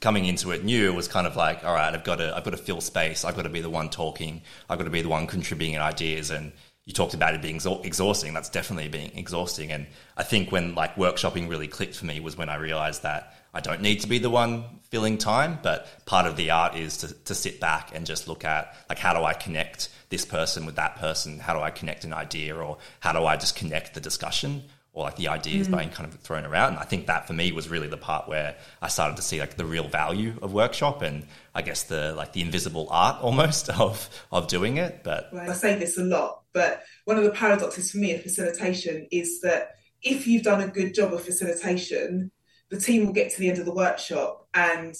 coming 0.00 0.24
into 0.24 0.52
it 0.52 0.64
new 0.64 0.94
was 0.94 1.06
kind 1.06 1.26
of 1.26 1.36
like, 1.36 1.64
all 1.64 1.74
right, 1.74 1.92
I've 1.92 2.04
got 2.04 2.16
to, 2.16 2.34
I've 2.34 2.44
got 2.44 2.52
to 2.52 2.56
fill 2.56 2.80
space. 2.80 3.24
I've 3.24 3.36
got 3.36 3.42
to 3.42 3.50
be 3.50 3.60
the 3.60 3.70
one 3.70 3.90
talking. 3.90 4.42
I've 4.70 4.78
got 4.78 4.84
to 4.84 4.90
be 4.90 5.02
the 5.02 5.08
one 5.08 5.26
contributing 5.26 5.78
ideas. 5.78 6.30
And 6.30 6.52
you 6.86 6.92
talked 6.94 7.14
about 7.14 7.34
it 7.34 7.42
being 7.42 7.56
exhausting. 7.56 8.32
That's 8.32 8.48
definitely 8.48 8.88
being 8.88 9.10
exhausting. 9.14 9.70
And 9.70 9.86
I 10.16 10.22
think 10.22 10.50
when 10.50 10.74
like 10.74 10.94
workshopping 10.96 11.48
really 11.48 11.68
clicked 11.68 11.94
for 11.94 12.06
me 12.06 12.20
was 12.20 12.36
when 12.38 12.48
I 12.48 12.56
realized 12.56 13.02
that 13.02 13.34
I 13.54 13.60
don't 13.60 13.80
need 13.80 14.00
to 14.00 14.08
be 14.08 14.18
the 14.18 14.30
one 14.30 14.64
filling 14.90 15.16
time, 15.16 15.58
but 15.62 15.88
part 16.06 16.26
of 16.26 16.36
the 16.36 16.50
art 16.50 16.76
is 16.76 16.98
to, 16.98 17.14
to 17.24 17.34
sit 17.34 17.60
back 17.60 17.90
and 17.94 18.04
just 18.04 18.28
look 18.28 18.44
at 18.44 18.74
like 18.88 18.98
how 18.98 19.14
do 19.14 19.24
I 19.24 19.32
connect 19.32 19.88
this 20.08 20.24
person 20.24 20.66
with 20.66 20.76
that 20.76 20.96
person? 20.96 21.38
How 21.38 21.54
do 21.54 21.60
I 21.60 21.70
connect 21.70 22.04
an 22.04 22.12
idea 22.12 22.56
or 22.56 22.78
how 23.00 23.12
do 23.12 23.24
I 23.24 23.36
just 23.36 23.56
connect 23.56 23.94
the 23.94 24.00
discussion? 24.00 24.64
Or 24.92 25.02
like 25.02 25.16
the 25.16 25.26
ideas 25.26 25.66
mm. 25.66 25.76
being 25.76 25.90
kind 25.90 26.08
of 26.08 26.20
thrown 26.20 26.44
around. 26.44 26.74
And 26.74 26.78
I 26.78 26.84
think 26.84 27.08
that 27.08 27.26
for 27.26 27.32
me 27.32 27.50
was 27.50 27.68
really 27.68 27.88
the 27.88 27.96
part 27.96 28.28
where 28.28 28.54
I 28.80 28.86
started 28.86 29.16
to 29.16 29.22
see 29.22 29.40
like 29.40 29.56
the 29.56 29.64
real 29.64 29.88
value 29.88 30.34
of 30.40 30.52
workshop 30.52 31.02
and 31.02 31.26
I 31.52 31.62
guess 31.62 31.82
the 31.82 32.14
like 32.14 32.32
the 32.32 32.42
invisible 32.42 32.86
art 32.90 33.20
almost 33.20 33.68
of 33.80 34.08
of 34.30 34.46
doing 34.46 34.76
it. 34.76 35.02
But 35.02 35.30
I 35.34 35.52
say 35.54 35.76
this 35.76 35.98
a 35.98 36.04
lot, 36.04 36.42
but 36.52 36.84
one 37.06 37.18
of 37.18 37.24
the 37.24 37.32
paradoxes 37.32 37.90
for 37.90 37.98
me 37.98 38.14
of 38.14 38.22
facilitation 38.22 39.08
is 39.10 39.40
that 39.40 39.74
if 40.04 40.28
you've 40.28 40.44
done 40.44 40.60
a 40.60 40.68
good 40.68 40.94
job 40.94 41.12
of 41.12 41.24
facilitation, 41.24 42.30
the 42.74 42.80
team 42.80 43.06
will 43.06 43.12
get 43.12 43.32
to 43.32 43.38
the 43.38 43.48
end 43.48 43.58
of 43.58 43.66
the 43.66 43.74
workshop 43.74 44.46
and 44.52 44.94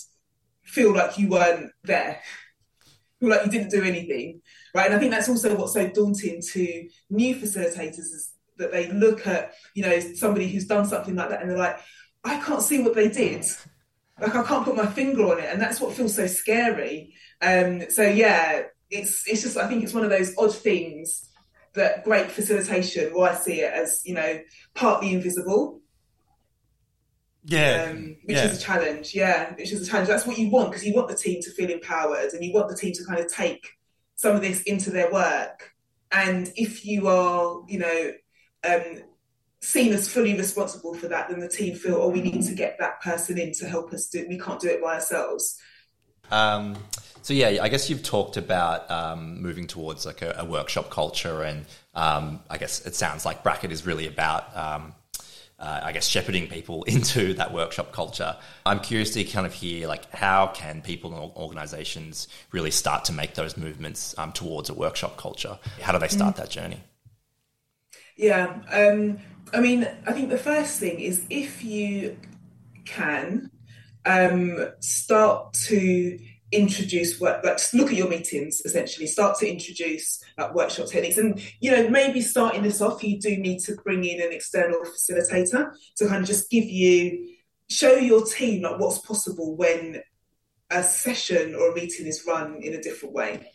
feel 0.63 0.95
like 0.95 1.19
you 1.19 1.29
weren't 1.29 1.73
there, 1.83 2.21
feel 3.21 3.31
like 3.31 3.45
you 3.45 3.51
didn't 3.51 3.71
do 3.71 3.83
anything, 3.83 4.41
right? 4.75 4.87
And 4.87 4.95
I 4.95 4.99
think 4.99 5.11
that's 5.11 5.29
also 5.29 5.55
what's 5.57 5.73
so 5.73 5.89
daunting 5.89 6.41
to 6.53 6.89
new 7.11 7.35
facilitators 7.35 7.99
is 7.99 8.33
that 8.59 8.71
they 8.71 8.91
look 8.91 9.27
at, 9.27 9.55
you 9.75 9.83
know, 9.83 9.99
somebody 9.99 10.49
who's 10.49 10.67
done 10.67 10.87
something 10.87 11.17
like 11.17 11.31
that 11.31 11.43
and 11.43 11.51
they're 11.51 11.59
like, 11.59 11.81
I 12.23 12.39
can't 12.39 12.63
see 12.63 12.81
what 12.81 12.95
they 12.95 13.09
did. 13.09 13.45
Like 14.21 14.37
I 14.37 14.45
can't 14.45 14.65
put 14.65 14.77
my 14.77 14.87
finger 14.87 15.25
on 15.33 15.41
it, 15.41 15.53
and 15.53 15.61
that's 15.61 15.81
what 15.81 15.93
feels 15.93 16.15
so 16.15 16.29
scary. 16.29 17.15
Um, 17.43 17.91
so 17.91 18.03
yeah, 18.03 18.63
it's 18.89 19.27
it's 19.27 19.43
just 19.43 19.57
I 19.57 19.67
think 19.67 19.83
it's 19.83 19.93
one 19.93 20.05
of 20.05 20.11
those 20.11 20.37
odd 20.39 20.55
things 20.55 21.29
that 21.75 22.05
great 22.05 22.31
facilitation, 22.31 23.13
well, 23.13 23.33
I 23.33 23.35
see 23.35 23.63
it 23.63 23.73
as 23.73 24.03
you 24.05 24.15
know 24.15 24.41
partly 24.75 25.13
invisible, 25.13 25.81
yeah, 27.44 27.88
um, 27.90 28.16
which 28.24 28.37
yeah. 28.37 28.44
is 28.46 28.59
a 28.59 28.62
challenge. 28.62 29.14
Yeah, 29.14 29.54
which 29.54 29.72
is 29.72 29.87
a 29.87 29.90
challenge. 29.90 30.09
That's 30.09 30.26
what 30.26 30.38
you 30.38 30.50
want 30.50 30.70
because 30.70 30.85
you 30.85 30.94
want 30.94 31.09
the 31.09 31.16
team 31.16 31.42
to 31.42 31.50
feel 31.50 31.70
empowered 31.70 32.33
and 32.33 32.42
you 32.44 32.52
want 32.52 32.68
the 32.68 32.76
team 32.76 32.92
to 32.94 33.04
kind 33.04 33.20
of 33.20 33.30
take 33.33 33.70
some 34.16 34.35
of 34.35 34.42
this 34.42 34.62
into 34.62 34.90
their 34.90 35.11
work. 35.12 35.72
And 36.11 36.52
if 36.57 36.87
you 36.87 37.09
are, 37.09 37.62
you 37.68 37.78
know, 37.80 38.12
um, 38.64 39.02
seen 39.61 39.92
as 39.92 40.09
fully 40.09 40.37
responsible 40.37 40.94
for 40.94 41.09
that, 41.09 41.28
then 41.28 41.40
the 41.40 41.48
team 41.48 41.74
feel, 41.74 41.96
oh, 41.96 42.09
we 42.09 42.22
need 42.22 42.42
to 42.42 42.54
get 42.54 42.78
that 42.78 43.00
person 43.02 43.38
in 43.38 43.52
to 43.54 43.68
help 43.68 43.92
us 43.92 44.07
do. 44.07 44.24
We 44.28 44.38
can't 44.38 44.61
do 44.61 44.68
it 44.68 44.83
by 44.83 44.94
ourselves. 44.94 45.61
Um, 46.30 46.76
so 47.22 47.35
yeah, 47.35 47.62
I 47.62 47.68
guess 47.68 47.88
you've 47.88 48.02
talked 48.02 48.37
about 48.37 48.90
um, 48.90 49.40
moving 49.40 49.66
towards 49.66 50.07
like 50.07 50.22
a, 50.22 50.37
a 50.38 50.44
workshop 50.44 50.90
culture, 50.90 51.42
and 51.42 51.64
um, 51.94 52.40
I 52.50 52.59
guess 52.59 52.85
it 52.87 52.94
sounds 52.94 53.24
like 53.24 53.42
Bracket 53.42 53.72
is 53.72 53.87
really 53.87 54.07
about 54.07 54.54
um, 54.57 54.94
uh, 55.59 55.81
I 55.83 55.93
guess 55.93 56.07
shepherding 56.07 56.49
people 56.49 56.83
into 56.95 57.35
that 57.35 57.53
workshop 57.53 57.93
culture. 57.93 58.37
I'm 58.67 58.81
curious 58.81 59.12
to 59.14 59.25
kind 59.25 59.47
of 59.47 59.55
hear 59.55 59.88
like 59.88 60.11
how 60.12 60.49
can 60.49 60.83
people 60.83 61.14
and 61.14 61.33
organisations 61.37 62.29
really 62.53 62.71
start 62.71 63.05
to 63.07 63.12
make 63.12 63.35
those 63.35 63.57
movements 63.57 64.14
um, 64.19 64.33
towards 64.33 64.71
a 64.71 64.75
workshop 64.75 65.17
culture? 65.17 65.59
How 65.81 65.93
do 65.93 65.99
they 65.99 66.09
start 66.09 66.35
mm. 66.35 66.38
that 66.38 66.51
journey? 66.51 66.83
Yeah, 68.17 68.61
um, 68.71 69.19
I 69.53 69.61
mean, 69.61 69.88
I 70.07 70.12
think 70.12 70.31
the 70.31 70.38
first 70.38 70.79
thing 70.79 71.01
is 71.01 71.25
if 71.31 71.64
you 71.64 72.17
can 72.85 73.51
um, 74.05 74.71
start 74.81 75.53
to 75.67 76.19
introduce 76.55 77.21
work 77.21 77.45
like 77.45 77.59
look 77.73 77.88
at 77.88 77.97
your 77.97 78.09
meetings 78.09 78.62
essentially. 78.64 79.07
Start 79.07 79.38
to 79.38 79.51
introduce 79.51 80.23
like 80.38 80.55
workshop 80.55 80.88
techniques. 80.88 81.19
And 81.19 81.40
you 81.61 81.71
know 81.71 81.88
maybe 81.88 82.21
starting 82.21 82.62
this 82.62 82.81
off 82.81 83.03
you 83.03 83.21
do 83.21 83.37
need 83.37 83.61
to 83.61 83.77
bring 83.85 84.05
in 84.05 84.21
an 84.21 84.33
external 84.33 84.81
facilitator 84.81 85.73
to 85.97 86.07
kind 86.07 86.23
of 86.23 86.29
just 86.29 86.51
give 86.51 86.64
you 86.64 87.29
show 87.69 87.95
your 87.95 88.25
team 88.25 88.62
like 88.62 88.79
what's 88.79 88.99
possible 88.99 89.57
when 89.57 90.03
a 90.71 90.83
session 90.83 91.55
or 91.55 91.71
a 91.71 91.75
meeting 91.75 92.07
is 92.07 92.25
run 92.27 92.57
in 92.62 92.75
a 92.75 92.83
different 92.83 93.14
way. 93.14 93.51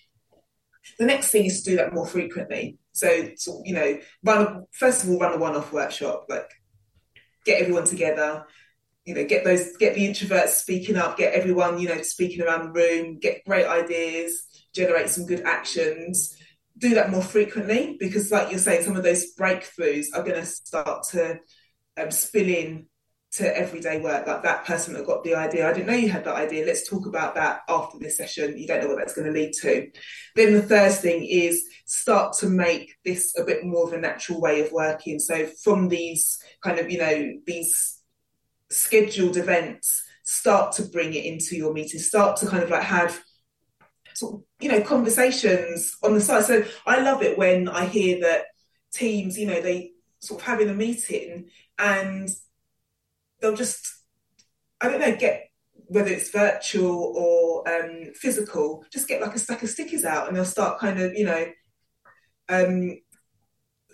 The 0.97 1.05
next 1.05 1.29
thing 1.29 1.45
is 1.45 1.63
to 1.63 1.71
do 1.71 1.75
that 1.77 1.93
more 1.93 2.07
frequently. 2.07 2.77
So, 2.93 3.31
so 3.35 3.61
you 3.65 3.73
know 3.75 3.99
run 4.23 4.65
first 4.71 5.03
of 5.03 5.09
all 5.09 5.19
run 5.19 5.33
a 5.33 5.37
one-off 5.37 5.71
workshop 5.71 6.25
like 6.29 6.49
get 7.45 7.61
everyone 7.61 7.85
together 7.85 8.45
you 9.09 9.15
know 9.15 9.25
get 9.25 9.43
those 9.43 9.75
get 9.77 9.95
the 9.95 10.07
introverts 10.07 10.49
speaking 10.49 10.95
up 10.95 11.17
get 11.17 11.33
everyone 11.33 11.79
you 11.79 11.89
know 11.89 12.01
speaking 12.01 12.41
around 12.41 12.67
the 12.67 12.71
room 12.71 13.17
get 13.19 13.43
great 13.43 13.65
ideas 13.65 14.49
generate 14.73 15.09
some 15.09 15.25
good 15.25 15.41
actions. 15.41 16.35
Do 16.77 16.95
that 16.95 17.11
more 17.11 17.21
frequently 17.21 17.97
because 17.99 18.31
like 18.31 18.51
you're 18.51 18.59
saying 18.59 18.85
some 18.85 18.95
of 18.95 19.03
those 19.03 19.35
breakthroughs 19.35 20.07
are 20.13 20.23
going 20.23 20.39
to 20.39 20.45
start 20.45 21.03
to 21.11 21.39
um, 22.01 22.11
spill 22.11 22.47
in 22.47 22.85
to 23.33 23.57
everyday 23.57 23.99
work. 23.99 24.25
Like 24.25 24.43
that 24.43 24.65
person 24.65 24.93
that 24.93 25.05
got 25.05 25.23
the 25.23 25.35
idea 25.35 25.69
i 25.69 25.73
didn't 25.73 25.87
know 25.87 25.93
you 25.93 26.09
had 26.09 26.23
that 26.23 26.35
idea. 26.35 26.65
Let's 26.65 26.89
talk 26.89 27.05
about 27.05 27.35
that 27.35 27.61
after 27.67 27.99
this 27.99 28.17
session. 28.17 28.57
You 28.57 28.65
don't 28.65 28.81
know 28.81 28.87
what 28.87 28.97
that's 28.97 29.13
going 29.13 29.27
to 29.27 29.37
lead 29.37 29.51
to. 29.61 29.91
Then 30.35 30.53
the 30.53 30.61
third 30.61 30.93
thing 30.93 31.25
is 31.25 31.63
start 31.85 32.33
to 32.37 32.47
make 32.47 32.95
this 33.03 33.37
a 33.37 33.43
bit 33.43 33.65
more 33.65 33.85
of 33.85 33.93
a 33.93 33.99
natural 33.99 34.39
way 34.39 34.61
of 34.61 34.71
working. 34.71 35.19
So 35.19 35.47
from 35.63 35.89
these 35.89 36.41
kind 36.63 36.79
of 36.79 36.89
you 36.89 36.99
know 36.99 37.33
these 37.45 37.98
scheduled 38.69 39.37
events 39.37 40.03
start 40.23 40.73
to 40.73 40.83
bring 40.83 41.13
it 41.13 41.25
into 41.25 41.55
your 41.55 41.73
meeting 41.73 41.99
start 41.99 42.37
to 42.37 42.47
kind 42.47 42.63
of 42.63 42.69
like 42.69 42.83
have 42.83 43.19
sort 44.13 44.35
of, 44.35 44.41
you 44.59 44.69
know 44.69 44.81
conversations 44.81 45.95
on 46.03 46.13
the 46.13 46.21
side. 46.21 46.43
So 46.43 46.63
i 46.85 47.01
love 47.01 47.23
it 47.23 47.37
when 47.37 47.67
i 47.67 47.85
hear 47.85 48.21
that 48.21 48.45
teams 48.93 49.37
you 49.37 49.47
know 49.47 49.61
they 49.61 49.91
sort 50.19 50.41
of 50.41 50.47
having 50.47 50.69
a 50.69 50.73
meeting 50.73 51.49
and 51.77 52.29
they'll 53.39 53.55
just 53.55 53.87
i 54.81 54.89
don't 54.89 54.99
know 54.99 55.15
get 55.15 55.45
whether 55.87 56.09
it's 56.09 56.29
virtual 56.29 57.13
or 57.15 57.67
um, 57.67 58.13
physical 58.13 58.83
just 58.91 59.07
get 59.07 59.21
like 59.21 59.33
a 59.33 59.39
stack 59.39 59.63
of 59.63 59.69
stickers 59.69 60.05
out 60.05 60.27
and 60.27 60.35
they'll 60.35 60.45
start 60.45 60.79
kind 60.79 60.99
of 60.99 61.13
you 61.13 61.25
know 61.25 61.47
um, 62.49 62.97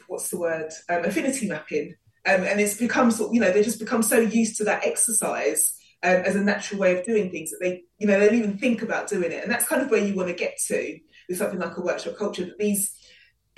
what's 0.07 0.29
the 0.29 0.39
word? 0.39 0.71
Um, 0.89 1.05
affinity 1.05 1.47
mapping 1.47 1.95
um, 2.25 2.41
and 2.43 2.59
it's 2.59 2.77
become 2.77 3.11
sort 3.11 3.33
you 3.33 3.39
know 3.39 3.51
they 3.51 3.63
just 3.63 3.79
become 3.79 4.01
so 4.01 4.19
used 4.19 4.57
to 4.57 4.63
that 4.63 4.85
exercise 4.85 5.75
um, 6.03 6.21
as 6.21 6.35
a 6.35 6.43
natural 6.43 6.79
way 6.79 6.97
of 6.97 7.05
doing 7.05 7.31
things 7.31 7.51
that 7.51 7.57
they 7.61 7.83
you 7.97 8.07
know 8.07 8.19
they 8.19 8.27
don't 8.27 8.37
even 8.37 8.57
think 8.57 8.81
about 8.81 9.07
doing 9.07 9.31
it. 9.31 9.43
And 9.43 9.51
that's 9.51 9.67
kind 9.67 9.81
of 9.81 9.89
where 9.89 10.03
you 10.03 10.15
want 10.15 10.29
to 10.29 10.35
get 10.35 10.57
to 10.67 10.99
with 11.27 11.37
something 11.37 11.59
like 11.59 11.77
a 11.77 11.81
workshop 11.81 12.15
culture 12.17 12.45
that 12.45 12.57
these 12.59 12.93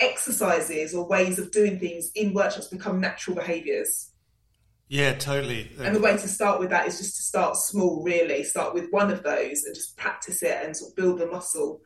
exercises 0.00 0.94
or 0.94 1.06
ways 1.06 1.38
of 1.38 1.50
doing 1.50 1.78
things 1.78 2.10
in 2.14 2.32
workshops 2.32 2.68
become 2.68 3.00
natural 3.00 3.36
behaviors. 3.36 4.12
Yeah 4.88 5.14
totally. 5.14 5.70
And 5.78 5.94
the 5.94 6.00
way 6.00 6.12
to 6.12 6.28
start 6.28 6.60
with 6.60 6.70
that 6.70 6.86
is 6.86 6.98
just 6.98 7.16
to 7.16 7.22
start 7.22 7.56
small 7.56 8.02
really. 8.02 8.44
Start 8.44 8.72
with 8.72 8.88
one 8.90 9.10
of 9.10 9.22
those 9.22 9.64
and 9.64 9.74
just 9.74 9.96
practice 9.96 10.42
it 10.42 10.64
and 10.64 10.74
sort 10.74 10.92
of 10.92 10.96
build 10.96 11.18
the 11.18 11.26
muscle. 11.26 11.80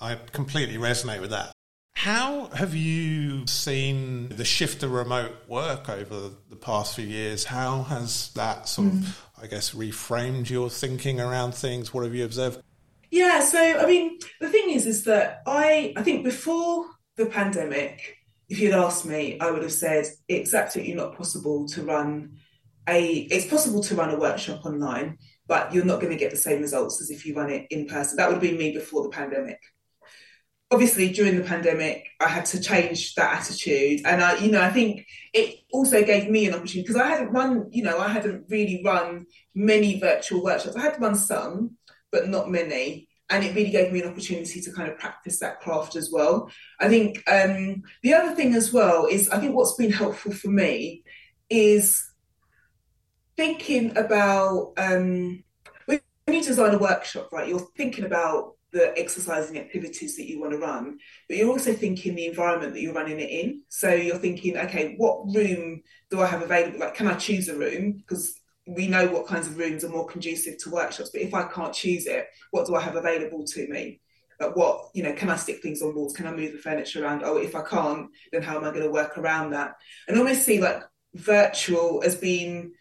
I 0.00 0.16
completely 0.32 0.76
resonate 0.76 1.20
with 1.20 1.30
that 1.30 1.52
how 1.98 2.46
have 2.54 2.76
you 2.76 3.44
seen 3.48 4.28
the 4.28 4.44
shift 4.44 4.82
to 4.82 4.88
remote 4.88 5.32
work 5.48 5.88
over 5.88 6.30
the 6.48 6.54
past 6.54 6.94
few 6.94 7.04
years? 7.04 7.42
How 7.42 7.82
has 7.82 8.30
that 8.34 8.68
sort 8.68 8.92
mm. 8.92 9.02
of, 9.02 9.28
I 9.42 9.48
guess, 9.48 9.74
reframed 9.74 10.48
your 10.48 10.70
thinking 10.70 11.20
around 11.20 11.56
things? 11.56 11.92
What 11.92 12.04
have 12.04 12.14
you 12.14 12.24
observed? 12.24 12.62
Yeah, 13.10 13.40
so 13.40 13.58
I 13.58 13.84
mean, 13.84 14.16
the 14.40 14.48
thing 14.48 14.70
is, 14.70 14.86
is 14.86 15.06
that 15.06 15.42
I, 15.44 15.92
I 15.96 16.04
think 16.04 16.22
before 16.22 16.86
the 17.16 17.26
pandemic, 17.26 18.18
if 18.48 18.60
you'd 18.60 18.74
asked 18.74 19.04
me, 19.04 19.36
I 19.40 19.50
would 19.50 19.62
have 19.62 19.72
said 19.72 20.06
it's 20.28 20.54
absolutely 20.54 20.94
not 20.94 21.16
possible 21.16 21.66
to 21.70 21.82
run 21.82 22.36
a. 22.88 23.12
It's 23.22 23.46
possible 23.46 23.82
to 23.82 23.96
run 23.96 24.14
a 24.14 24.20
workshop 24.20 24.64
online, 24.64 25.18
but 25.48 25.74
you're 25.74 25.84
not 25.84 26.00
going 26.00 26.12
to 26.12 26.18
get 26.18 26.30
the 26.30 26.36
same 26.36 26.62
results 26.62 27.00
as 27.00 27.10
if 27.10 27.26
you 27.26 27.34
run 27.34 27.50
it 27.50 27.66
in 27.70 27.86
person. 27.86 28.18
That 28.18 28.28
would 28.28 28.34
have 28.34 28.42
been 28.42 28.56
me 28.56 28.72
before 28.72 29.02
the 29.02 29.08
pandemic 29.08 29.58
obviously 30.70 31.10
during 31.10 31.36
the 31.36 31.44
pandemic 31.44 32.06
i 32.20 32.28
had 32.28 32.44
to 32.44 32.60
change 32.60 33.14
that 33.14 33.40
attitude. 33.40 34.02
And 34.04 34.22
i 34.22 34.36
you 34.38 34.50
know 34.50 34.62
i 34.62 34.70
think 34.70 35.06
it 35.32 35.60
also 35.72 36.04
gave 36.04 36.30
me 36.30 36.46
an 36.46 36.54
opportunity 36.54 36.82
because 36.82 36.96
i 36.96 37.08
hadn't 37.08 37.32
run 37.32 37.68
you 37.70 37.82
know 37.82 37.98
i 37.98 38.08
hadn't 38.08 38.44
really 38.48 38.82
run 38.84 39.26
many 39.54 39.98
virtual 39.98 40.42
workshops. 40.42 40.76
I 40.76 40.82
had 40.82 41.00
run 41.00 41.14
some 41.14 41.76
but 42.10 42.28
not 42.28 42.50
many. 42.50 43.08
And 43.30 43.44
it 43.44 43.54
really 43.54 43.70
gave 43.70 43.92
me 43.92 44.00
an 44.00 44.08
opportunity 44.08 44.60
to 44.62 44.72
kind 44.72 44.90
of 44.90 44.98
practice 44.98 45.40
that 45.40 45.60
craft 45.60 45.96
as 45.96 46.10
well. 46.10 46.50
I 46.80 46.88
think 46.88 47.22
um, 47.30 47.82
the 48.02 48.14
other 48.14 48.34
thing 48.34 48.54
as 48.54 48.72
well 48.72 49.04
is 49.06 49.28
i 49.28 49.38
think 49.38 49.54
what's 49.54 49.74
been 49.74 49.92
helpful 49.92 50.32
for 50.32 50.48
me 50.48 51.02
is 51.50 52.10
thinking 53.36 53.96
about 53.96 54.72
um, 54.78 55.44
when 55.84 56.00
you 56.26 56.42
design 56.42 56.74
a 56.74 56.78
workshop 56.78 57.30
right 57.32 57.48
you're 57.48 57.68
thinking 57.76 58.04
about 58.04 58.54
the 58.72 58.96
exercising 58.98 59.58
activities 59.58 60.16
that 60.16 60.28
you 60.28 60.40
want 60.40 60.52
to 60.52 60.58
run, 60.58 60.98
but 61.28 61.36
you're 61.36 61.50
also 61.50 61.72
thinking 61.72 62.14
the 62.14 62.26
environment 62.26 62.74
that 62.74 62.80
you're 62.80 62.92
running 62.92 63.20
it 63.20 63.30
in. 63.30 63.62
So 63.68 63.92
you're 63.92 64.18
thinking, 64.18 64.56
okay, 64.56 64.94
what 64.98 65.34
room 65.34 65.82
do 66.10 66.20
I 66.20 66.26
have 66.26 66.42
available? 66.42 66.80
Like, 66.80 66.94
can 66.94 67.08
I 67.08 67.14
choose 67.14 67.48
a 67.48 67.56
room? 67.56 67.92
Because 67.92 68.34
we 68.66 68.86
know 68.86 69.08
what 69.08 69.26
kinds 69.26 69.46
of 69.46 69.56
rooms 69.56 69.84
are 69.84 69.88
more 69.88 70.06
conducive 70.06 70.58
to 70.58 70.70
workshops, 70.70 71.10
but 71.10 71.22
if 71.22 71.32
I 71.32 71.44
can't 71.44 71.72
choose 71.72 72.06
it, 72.06 72.26
what 72.50 72.66
do 72.66 72.74
I 72.74 72.80
have 72.80 72.96
available 72.96 73.44
to 73.44 73.68
me? 73.68 74.00
Like 74.40 74.54
what, 74.54 74.90
you 74.94 75.02
know, 75.02 75.14
can 75.14 75.30
I 75.30 75.36
stick 75.36 75.62
things 75.62 75.82
on 75.82 75.94
walls? 75.94 76.14
Can 76.14 76.26
I 76.26 76.32
move 76.32 76.52
the 76.52 76.58
furniture 76.58 77.02
around? 77.02 77.22
Oh, 77.24 77.38
if 77.38 77.56
I 77.56 77.62
can't, 77.62 78.08
then 78.30 78.42
how 78.42 78.56
am 78.56 78.64
I 78.64 78.70
going 78.70 78.84
to 78.84 78.90
work 78.90 79.18
around 79.18 79.50
that? 79.50 79.74
And 80.06 80.16
almost 80.16 80.44
see 80.44 80.60
like 80.60 80.82
virtual 81.14 82.02
as 82.04 82.14
being 82.14 82.72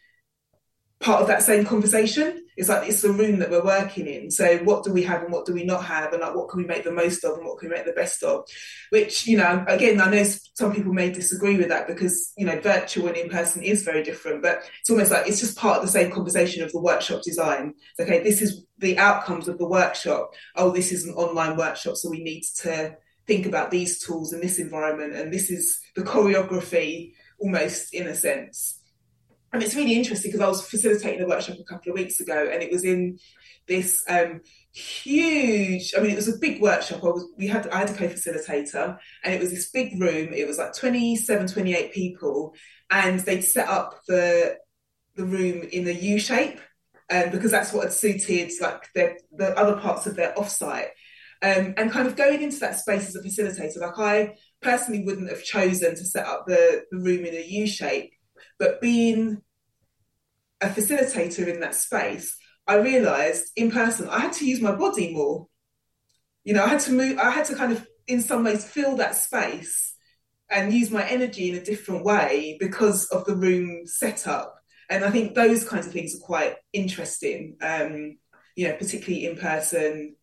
part 0.99 1.21
of 1.21 1.27
that 1.27 1.43
same 1.43 1.65
conversation. 1.65 2.43
It's 2.55 2.69
like 2.69 2.89
it's 2.89 3.03
the 3.03 3.11
room 3.11 3.37
that 3.39 3.51
we're 3.51 3.63
working 3.63 4.07
in. 4.07 4.31
So 4.31 4.57
what 4.59 4.83
do 4.83 4.91
we 4.91 5.03
have 5.03 5.21
and 5.21 5.31
what 5.31 5.45
do 5.45 5.53
we 5.53 5.63
not 5.63 5.85
have, 5.85 6.11
and 6.11 6.21
like 6.21 6.33
what 6.33 6.49
can 6.49 6.59
we 6.59 6.65
make 6.65 6.83
the 6.83 6.91
most 6.91 7.23
of 7.23 7.37
and 7.37 7.45
what 7.45 7.59
can 7.59 7.69
we 7.69 7.75
make 7.75 7.85
the 7.85 7.91
best 7.91 8.23
of? 8.23 8.47
Which 8.89 9.27
you 9.27 9.37
know, 9.37 9.63
again, 9.67 10.01
I 10.01 10.09
know 10.09 10.23
some 10.55 10.73
people 10.73 10.91
may 10.91 11.11
disagree 11.11 11.57
with 11.57 11.69
that 11.69 11.87
because 11.87 12.33
you 12.35 12.47
know, 12.47 12.59
virtual 12.59 13.07
and 13.07 13.17
in 13.17 13.29
person 13.29 13.61
is 13.61 13.83
very 13.83 14.01
different. 14.01 14.41
But 14.41 14.63
it's 14.79 14.89
almost 14.89 15.11
like 15.11 15.27
it's 15.27 15.39
just 15.39 15.57
part 15.57 15.77
of 15.77 15.83
the 15.83 15.91
same 15.91 16.11
conversation 16.11 16.63
of 16.63 16.71
the 16.71 16.81
workshop 16.81 17.21
design. 17.21 17.75
Okay, 17.99 18.23
this 18.23 18.41
is 18.41 18.65
the 18.79 18.97
outcomes 18.97 19.47
of 19.47 19.59
the 19.59 19.67
workshop. 19.67 20.33
Oh, 20.55 20.71
this 20.71 20.91
is 20.91 21.05
an 21.05 21.13
online 21.13 21.57
workshop, 21.57 21.95
so 21.95 22.09
we 22.09 22.23
need 22.23 22.43
to 22.61 22.97
think 23.27 23.45
about 23.45 23.69
these 23.69 23.99
tools 23.99 24.33
in 24.33 24.41
this 24.41 24.57
environment, 24.57 25.13
and 25.13 25.31
this 25.31 25.51
is 25.51 25.79
the 25.95 26.01
choreography 26.01 27.13
almost 27.39 27.93
in 27.93 28.07
a 28.07 28.15
sense 28.15 28.76
and 29.53 29.63
it's 29.63 29.75
really 29.75 29.95
interesting 29.95 30.31
because 30.31 30.45
I 30.45 30.49
was 30.49 30.67
facilitating 30.67 31.23
a 31.23 31.27
workshop 31.27 31.57
a 31.59 31.63
couple 31.63 31.91
of 31.91 31.97
weeks 31.97 32.19
ago, 32.19 32.49
and 32.51 32.61
it 32.61 32.71
was 32.71 32.83
in 32.83 33.17
this 33.67 34.03
um, 34.09 34.41
huge. 34.73 35.93
I 35.95 36.01
mean, 36.01 36.11
it 36.11 36.15
was 36.15 36.27
a 36.27 36.37
big 36.37 36.61
workshop. 36.61 37.03
I 37.03 37.07
was 37.07 37.25
we 37.37 37.47
had 37.47 37.67
I 37.69 37.79
had 37.79 37.89
a 37.89 37.93
co-facilitator, 37.93 38.97
and 39.23 39.33
it 39.33 39.39
was 39.39 39.51
this 39.51 39.69
big 39.69 39.99
room. 39.99 40.33
It 40.33 40.47
was 40.47 40.57
like 40.57 40.73
27, 40.73 41.47
28 41.47 41.93
people, 41.93 42.53
and 42.89 43.19
they'd 43.21 43.41
set 43.41 43.67
up 43.67 44.01
the 44.07 44.57
the 45.15 45.25
room 45.25 45.67
in 45.71 45.87
a 45.87 45.91
U 45.91 46.19
shape, 46.19 46.59
um, 47.09 47.29
because 47.31 47.51
that's 47.51 47.73
what 47.73 47.83
had 47.83 47.93
suited 47.93 48.51
like 48.61 48.87
the 48.93 49.17
the 49.31 49.57
other 49.57 49.79
parts 49.79 50.07
of 50.07 50.15
their 50.15 50.33
offsite. 50.33 50.89
Um, 51.39 51.75
and 51.77 51.91
kind 51.91 52.07
of 52.07 52.15
going 52.15 52.41
into 52.41 52.59
that 52.61 52.79
space 52.79 53.07
as 53.07 53.15
a 53.15 53.21
facilitator, 53.21 53.79
like 53.79 53.99
I 53.99 54.35
personally 54.61 55.05
wouldn't 55.05 55.29
have 55.29 55.43
chosen 55.43 55.91
to 55.91 56.03
set 56.03 56.25
up 56.25 56.45
the, 56.47 56.83
the 56.91 56.97
room 56.97 57.25
in 57.25 57.35
a 57.35 57.45
U 57.45 57.67
shape, 57.67 58.11
but 58.59 58.81
being 58.81 59.41
a 60.61 60.67
facilitator 60.67 61.47
in 61.47 61.59
that 61.59 61.75
space, 61.75 62.35
I 62.65 62.75
realized 62.75 63.51
in 63.55 63.71
person 63.71 64.09
I 64.09 64.19
had 64.19 64.33
to 64.33 64.45
use 64.45 64.61
my 64.61 64.73
body 64.73 65.13
more. 65.13 65.47
You 66.43 66.53
know, 66.53 66.63
I 66.63 66.67
had 66.67 66.79
to 66.81 66.91
move, 66.91 67.17
I 67.17 67.29
had 67.29 67.45
to 67.45 67.55
kind 67.55 67.71
of, 67.71 67.87
in 68.07 68.21
some 68.21 68.43
ways, 68.43 68.65
fill 68.65 68.97
that 68.97 69.15
space 69.15 69.95
and 70.49 70.73
use 70.73 70.91
my 70.91 71.07
energy 71.07 71.49
in 71.49 71.55
a 71.55 71.63
different 71.63 72.03
way 72.05 72.57
because 72.59 73.05
of 73.07 73.25
the 73.25 73.35
room 73.35 73.85
setup. 73.85 74.55
And 74.89 75.03
I 75.03 75.11
think 75.11 75.35
those 75.35 75.67
kinds 75.67 75.87
of 75.87 75.93
things 75.93 76.15
are 76.15 76.25
quite 76.25 76.55
interesting, 76.71 77.57
um, 77.61 78.17
you 78.55 78.67
know, 78.67 78.75
particularly 78.75 79.25
in 79.25 79.35
person 79.35 80.15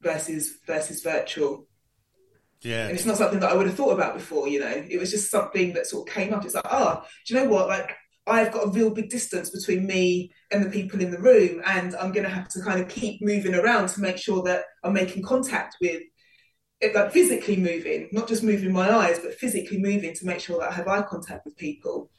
versus 0.00 0.58
versus 0.66 1.02
virtual. 1.02 1.67
Yeah. 2.62 2.88
And 2.88 2.96
it's 2.96 3.06
not 3.06 3.16
something 3.16 3.40
that 3.40 3.50
I 3.50 3.54
would 3.54 3.66
have 3.66 3.76
thought 3.76 3.92
about 3.92 4.14
before, 4.14 4.48
you 4.48 4.60
know. 4.60 4.84
It 4.88 4.98
was 4.98 5.10
just 5.10 5.30
something 5.30 5.74
that 5.74 5.86
sort 5.86 6.08
of 6.08 6.14
came 6.14 6.34
up. 6.34 6.44
It's 6.44 6.54
like, 6.54 6.66
oh, 6.70 7.02
do 7.26 7.34
you 7.34 7.40
know 7.40 7.48
what? 7.48 7.68
Like 7.68 7.96
I've 8.28 8.52
got 8.52 8.66
a 8.66 8.70
real 8.70 8.90
big 8.90 9.08
distance 9.08 9.50
between 9.50 9.86
me 9.86 10.32
and 10.50 10.64
the 10.64 10.70
people 10.70 11.00
in 11.00 11.10
the 11.10 11.18
room, 11.18 11.62
and 11.64 11.94
I'm 11.96 12.12
going 12.12 12.24
to 12.24 12.34
have 12.34 12.48
to 12.48 12.62
kind 12.62 12.80
of 12.80 12.88
keep 12.88 13.22
moving 13.22 13.54
around 13.54 13.88
to 13.90 14.00
make 14.00 14.18
sure 14.18 14.42
that 14.42 14.64
I'm 14.84 14.92
making 14.92 15.22
contact 15.22 15.76
with, 15.80 16.02
like 16.94 17.12
physically 17.12 17.56
moving, 17.56 18.08
not 18.12 18.28
just 18.28 18.42
moving 18.42 18.72
my 18.72 18.90
eyes, 18.90 19.18
but 19.18 19.34
physically 19.34 19.78
moving 19.78 20.14
to 20.14 20.26
make 20.26 20.40
sure 20.40 20.60
that 20.60 20.70
I 20.70 20.74
have 20.74 20.88
eye 20.88 21.02
contact 21.02 21.44
with 21.44 21.56
people. 21.56 22.10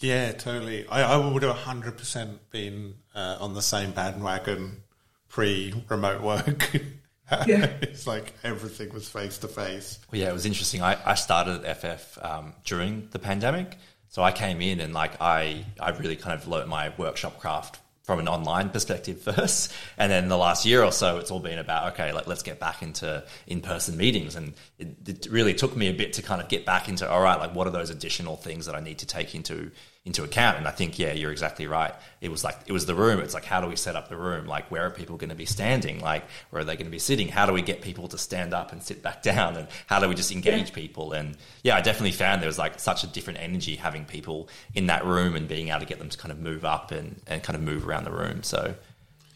Yeah, 0.00 0.32
totally. 0.32 0.86
I, 0.88 1.14
I 1.14 1.16
would 1.16 1.42
have 1.42 1.56
100% 1.56 2.38
been 2.50 2.94
uh, 3.14 3.36
on 3.40 3.54
the 3.54 3.62
same 3.62 3.92
bandwagon 3.92 4.82
pre 5.28 5.74
remote 5.88 6.22
work. 6.22 6.70
Yeah. 7.46 7.66
it's 7.80 8.06
like 8.06 8.34
everything 8.44 8.92
was 8.92 9.08
face 9.08 9.38
to 9.38 9.48
face. 9.48 9.98
Yeah, 10.12 10.28
it 10.28 10.32
was 10.32 10.46
interesting. 10.46 10.82
I, 10.82 10.98
I 11.04 11.14
started 11.14 11.64
at 11.64 11.78
FF 11.78 12.18
um, 12.22 12.52
during 12.64 13.08
the 13.10 13.18
pandemic. 13.18 13.76
So 14.08 14.22
I 14.22 14.30
came 14.30 14.60
in 14.60 14.80
and 14.80 14.94
like 14.94 15.20
I, 15.20 15.64
I 15.80 15.90
really 15.90 16.16
kind 16.16 16.38
of 16.40 16.46
learnt 16.46 16.68
my 16.68 16.92
workshop 16.96 17.40
craft 17.40 17.80
from 18.04 18.18
an 18.18 18.28
online 18.28 18.68
perspective 18.68 19.20
first. 19.34 19.72
And 19.98 20.12
then 20.12 20.28
the 20.28 20.36
last 20.36 20.66
year 20.66 20.84
or 20.84 20.92
so, 20.92 21.18
it's 21.18 21.30
all 21.30 21.40
been 21.40 21.58
about, 21.58 21.94
okay, 21.94 22.12
like, 22.12 22.26
let's 22.26 22.42
get 22.42 22.60
back 22.60 22.82
into 22.82 23.24
in-person 23.46 23.96
meetings. 23.96 24.36
And 24.36 24.52
it, 24.78 24.96
it 25.08 25.26
really 25.30 25.54
took 25.54 25.74
me 25.74 25.88
a 25.88 25.92
bit 25.92 26.12
to 26.14 26.22
kind 26.22 26.40
of 26.40 26.48
get 26.48 26.66
back 26.66 26.88
into, 26.88 27.10
all 27.10 27.22
right, 27.22 27.38
like 27.40 27.54
what 27.54 27.66
are 27.66 27.70
those 27.70 27.90
additional 27.90 28.36
things 28.36 28.66
that 28.66 28.74
I 28.74 28.80
need 28.80 28.98
to 28.98 29.06
take 29.06 29.34
into 29.34 29.72
into 30.04 30.22
account. 30.22 30.58
And 30.58 30.68
I 30.68 30.70
think, 30.70 30.98
yeah, 30.98 31.12
you're 31.12 31.32
exactly 31.32 31.66
right. 31.66 31.94
It 32.20 32.30
was 32.30 32.44
like, 32.44 32.58
it 32.66 32.72
was 32.72 32.84
the 32.84 32.94
room. 32.94 33.20
It's 33.20 33.32
like, 33.32 33.46
how 33.46 33.62
do 33.62 33.68
we 33.68 33.76
set 33.76 33.96
up 33.96 34.10
the 34.10 34.18
room? 34.18 34.46
Like, 34.46 34.70
where 34.70 34.84
are 34.84 34.90
people 34.90 35.16
going 35.16 35.30
to 35.30 35.36
be 35.36 35.46
standing? 35.46 36.00
Like, 36.00 36.24
where 36.50 36.60
are 36.60 36.64
they 36.64 36.76
going 36.76 36.84
to 36.84 36.90
be 36.90 36.98
sitting? 36.98 37.28
How 37.28 37.46
do 37.46 37.54
we 37.54 37.62
get 37.62 37.80
people 37.80 38.08
to 38.08 38.18
stand 38.18 38.52
up 38.52 38.70
and 38.70 38.82
sit 38.82 39.02
back 39.02 39.22
down? 39.22 39.56
And 39.56 39.66
how 39.86 40.00
do 40.00 40.08
we 40.08 40.14
just 40.14 40.30
engage 40.30 40.68
yeah. 40.68 40.74
people? 40.74 41.12
And 41.12 41.38
yeah, 41.62 41.76
I 41.76 41.80
definitely 41.80 42.12
found 42.12 42.42
there 42.42 42.48
was 42.48 42.58
like 42.58 42.78
such 42.80 43.02
a 43.02 43.06
different 43.06 43.40
energy 43.40 43.76
having 43.76 44.04
people 44.04 44.48
in 44.74 44.86
that 44.86 45.06
room 45.06 45.36
and 45.36 45.48
being 45.48 45.68
able 45.68 45.80
to 45.80 45.86
get 45.86 45.98
them 45.98 46.10
to 46.10 46.18
kind 46.18 46.32
of 46.32 46.38
move 46.38 46.66
up 46.66 46.90
and, 46.90 47.22
and 47.26 47.42
kind 47.42 47.56
of 47.56 47.62
move 47.62 47.88
around 47.88 48.04
the 48.04 48.12
room. 48.12 48.42
So, 48.42 48.74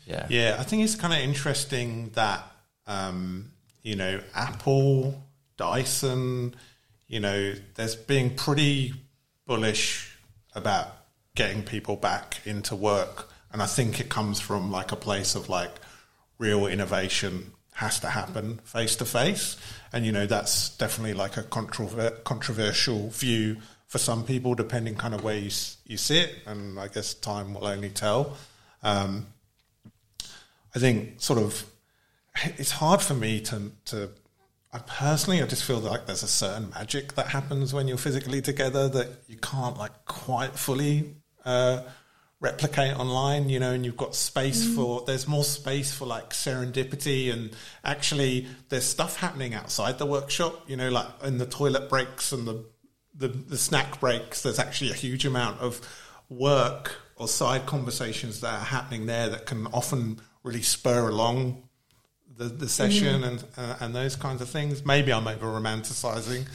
yeah. 0.07 0.27
Yeah, 0.29 0.57
I 0.59 0.65
think 0.65 0.85
it's 0.85 0.97
kind 0.97 1.15
of 1.15 1.21
interesting 1.21 2.11
that, 2.11 2.45
um, 2.87 3.53
you 3.83 3.97
know, 3.97 4.21
Apple, 4.35 5.23
Dyson, 5.57 6.55
you 7.07 7.21
know, 7.21 7.55
there's 7.75 7.97
being 7.97 8.35
pretty 8.35 8.93
bullish 9.47 10.18
about 10.59 10.89
getting 11.35 11.63
people 11.63 11.97
back 11.97 12.41
into 12.45 12.77
work. 12.77 13.31
And 13.51 13.63
I 13.63 13.67
think 13.67 14.01
it 14.01 14.11
comes 14.11 14.41
from 14.41 14.71
like 14.71 14.93
a 14.93 14.97
place 14.97 15.35
of 15.35 15.49
like 15.49 15.71
real 16.39 16.67
innovation 16.67 17.53
has 17.73 18.01
to 18.01 18.09
happen 18.09 18.59
face 18.65 18.97
to 18.97 19.05
face. 19.05 19.57
And, 19.93 20.05
you 20.05 20.13
know, 20.13 20.27
that's 20.27 20.77
definitely 20.77 21.15
like 21.15 21.37
a 21.37 21.43
controver- 21.45 22.23
controversial 22.25 23.09
view 23.11 23.59
for 23.87 23.99
some 23.99 24.25
people, 24.25 24.55
depending 24.55 24.97
kind 24.97 25.15
of 25.15 25.25
where 25.25 25.39
you, 25.39 25.51
you 25.87 25.97
sit. 25.97 26.35
And 26.45 26.79
I 26.79 26.89
guess 26.89 27.15
time 27.15 27.55
will 27.55 27.67
only 27.67 27.91
tell. 27.91 28.37
Um, 28.83 29.29
I 30.75 30.79
think 30.79 31.21
sort 31.21 31.39
of 31.39 31.65
it's 32.57 32.73
hard 32.73 33.01
for 33.01 33.15
me 33.15 33.41
to, 33.43 33.73
to 33.87 34.11
I 34.79 34.83
personally, 34.87 35.43
I 35.43 35.47
just 35.47 35.65
feel 35.65 35.79
like 35.81 36.07
there's 36.07 36.23
a 36.23 36.29
certain 36.29 36.71
magic 36.71 37.15
that 37.15 37.27
happens 37.27 37.75
when 37.75 37.89
you're 37.89 37.99
physically 37.99 38.41
together 38.41 38.89
that 38.89 39.09
you 39.27 39.37
can't 39.37 39.77
like 39.77 40.05
quite 40.05 40.55
fully 40.55 41.17
uh, 41.45 41.83
replicate 42.39 42.97
online. 42.97 43.49
You 43.49 43.59
know, 43.59 43.73
and 43.73 43.85
you've 43.85 43.97
got 43.97 44.15
space 44.15 44.65
mm. 44.65 44.77
for 44.77 45.03
there's 45.05 45.27
more 45.27 45.43
space 45.43 45.93
for 45.93 46.07
like 46.07 46.31
serendipity 46.31 47.33
and 47.33 47.51
actually 47.85 48.47
there's 48.69 48.85
stuff 48.85 49.17
happening 49.17 49.53
outside 49.53 49.99
the 49.99 50.07
workshop. 50.07 50.71
You 50.71 50.77
know, 50.77 50.91
like 50.91 51.09
in 51.25 51.39
the 51.39 51.47
toilet 51.47 51.89
breaks 51.89 52.31
and 52.31 52.47
the 52.47 52.65
the, 53.13 53.27
the 53.27 53.59
snack 53.59 53.99
breaks. 53.99 54.43
There's 54.45 54.61
actually 54.61 54.93
a 54.93 54.95
huge 54.95 55.27
amount 55.27 55.59
of 55.59 55.81
work 56.29 56.95
or 57.17 57.27
side 57.27 57.67
conversations 57.67 58.43
that 58.43 58.55
are 58.55 58.65
happening 58.65 59.07
there 59.07 59.29
that 59.29 59.45
can 59.45 59.67
often 59.69 60.21
really 60.45 60.63
spur 60.63 61.09
along 61.09 61.68
the, 62.39 62.45
the 62.45 62.69
session 62.69 63.23
mm. 63.23 63.27
and 63.27 63.45
uh, 63.57 63.77
and 63.81 63.95
those 63.95 64.17
kinds 64.17 64.41
of 64.41 64.49
things. 64.49 64.85
Maybe 64.85 65.13
I'm 65.13 65.27
over 65.27 65.47
romanticizing. 65.47 66.47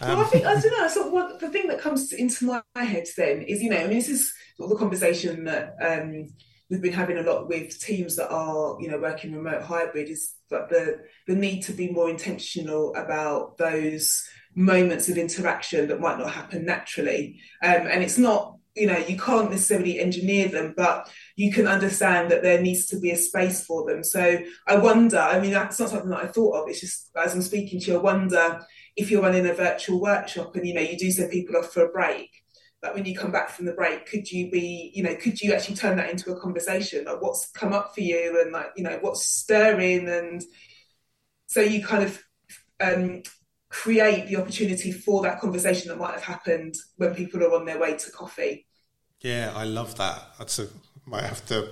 Um, 0.00 0.08
well, 0.08 0.20
I 0.20 0.24
think 0.24 0.44
I 0.44 0.60
don't 0.60 0.78
know. 0.78 0.88
So 0.88 1.08
what 1.08 1.40
the 1.40 1.48
thing 1.48 1.68
that 1.68 1.80
comes 1.80 2.12
into 2.12 2.44
my, 2.44 2.62
my 2.74 2.84
head 2.84 3.06
then 3.16 3.42
is, 3.42 3.62
you 3.62 3.70
know, 3.70 3.78
I 3.78 3.86
mean, 3.86 3.96
this 3.96 4.08
is 4.08 4.32
sort 4.56 4.70
of 4.70 4.76
the 4.76 4.82
conversation 4.82 5.44
that 5.44 5.76
um, 5.80 6.28
we've 6.68 6.82
been 6.82 6.92
having 6.92 7.18
a 7.18 7.22
lot 7.22 7.48
with 7.48 7.80
teams 7.80 8.16
that 8.16 8.30
are, 8.30 8.76
you 8.80 8.88
know, 8.90 8.98
working 8.98 9.34
remote 9.34 9.62
hybrid 9.62 10.08
is 10.08 10.34
that 10.50 10.68
the 10.68 11.00
the 11.26 11.34
need 11.34 11.62
to 11.62 11.72
be 11.72 11.90
more 11.90 12.10
intentional 12.10 12.94
about 12.94 13.58
those 13.58 14.24
moments 14.54 15.08
of 15.08 15.18
interaction 15.18 15.88
that 15.88 16.00
might 16.00 16.18
not 16.18 16.32
happen 16.32 16.64
naturally. 16.64 17.40
Um, 17.62 17.86
and 17.86 18.02
it's 18.02 18.18
not 18.18 18.58
you 18.78 18.86
know 18.86 18.96
you 18.96 19.16
can't 19.16 19.50
necessarily 19.50 19.98
engineer 19.98 20.48
them 20.48 20.72
but 20.76 21.10
you 21.38 21.52
can 21.52 21.68
understand 21.68 22.32
that 22.32 22.42
there 22.42 22.60
needs 22.60 22.86
to 22.86 22.98
be 22.98 23.12
a 23.12 23.16
space 23.16 23.64
for 23.64 23.86
them. 23.88 24.02
So 24.02 24.40
i 24.66 24.76
wonder 24.76 25.18
i 25.18 25.38
mean 25.38 25.52
that's 25.52 25.78
not 25.78 25.90
something 25.90 26.10
that 26.10 26.24
i 26.24 26.26
thought 26.26 26.56
of. 26.56 26.68
It's 26.68 26.80
just 26.80 27.10
as 27.16 27.34
i'm 27.34 27.42
speaking 27.42 27.80
to 27.80 27.92
you 27.92 27.98
i 27.98 28.02
wonder 28.02 28.60
if 28.96 29.10
you're 29.10 29.22
running 29.22 29.46
a 29.48 29.54
virtual 29.54 30.00
workshop 30.00 30.56
and 30.56 30.66
you 30.66 30.74
know 30.74 30.80
you 30.80 30.98
do 30.98 31.10
send 31.10 31.30
people 31.30 31.56
off 31.56 31.72
for 31.72 31.84
a 31.84 31.88
break 31.88 32.30
that 32.82 32.94
when 32.94 33.04
you 33.04 33.16
come 33.16 33.32
back 33.32 33.50
from 33.50 33.66
the 33.66 33.72
break 33.72 34.06
could 34.06 34.30
you 34.30 34.50
be 34.50 34.90
you 34.94 35.02
know 35.02 35.14
could 35.16 35.40
you 35.40 35.52
actually 35.52 35.76
turn 35.76 35.96
that 35.96 36.10
into 36.10 36.32
a 36.32 36.40
conversation? 36.40 37.04
Like 37.04 37.20
what's 37.20 37.50
come 37.50 37.72
up 37.72 37.94
for 37.94 38.00
you 38.00 38.40
and 38.40 38.52
like 38.52 38.72
you 38.76 38.84
know 38.84 38.98
what's 39.00 39.26
stirring? 39.26 40.08
And 40.08 40.42
so 41.46 41.60
you 41.60 41.84
kind 41.84 42.04
of 42.04 42.22
um, 42.80 43.22
create 43.70 44.28
the 44.28 44.36
opportunity 44.36 44.92
for 44.92 45.22
that 45.22 45.40
conversation 45.40 45.88
that 45.88 45.98
might 45.98 46.14
have 46.14 46.24
happened 46.24 46.74
when 46.96 47.14
people 47.14 47.42
are 47.42 47.54
on 47.54 47.64
their 47.64 47.80
way 47.80 47.96
to 47.96 48.10
coffee. 48.10 48.66
Yeah, 49.20 49.52
I 49.54 49.64
love 49.64 49.96
that. 49.96 50.22
That's 50.38 50.60
a 50.60 50.68
might 51.08 51.24
have 51.24 51.44
to 51.46 51.68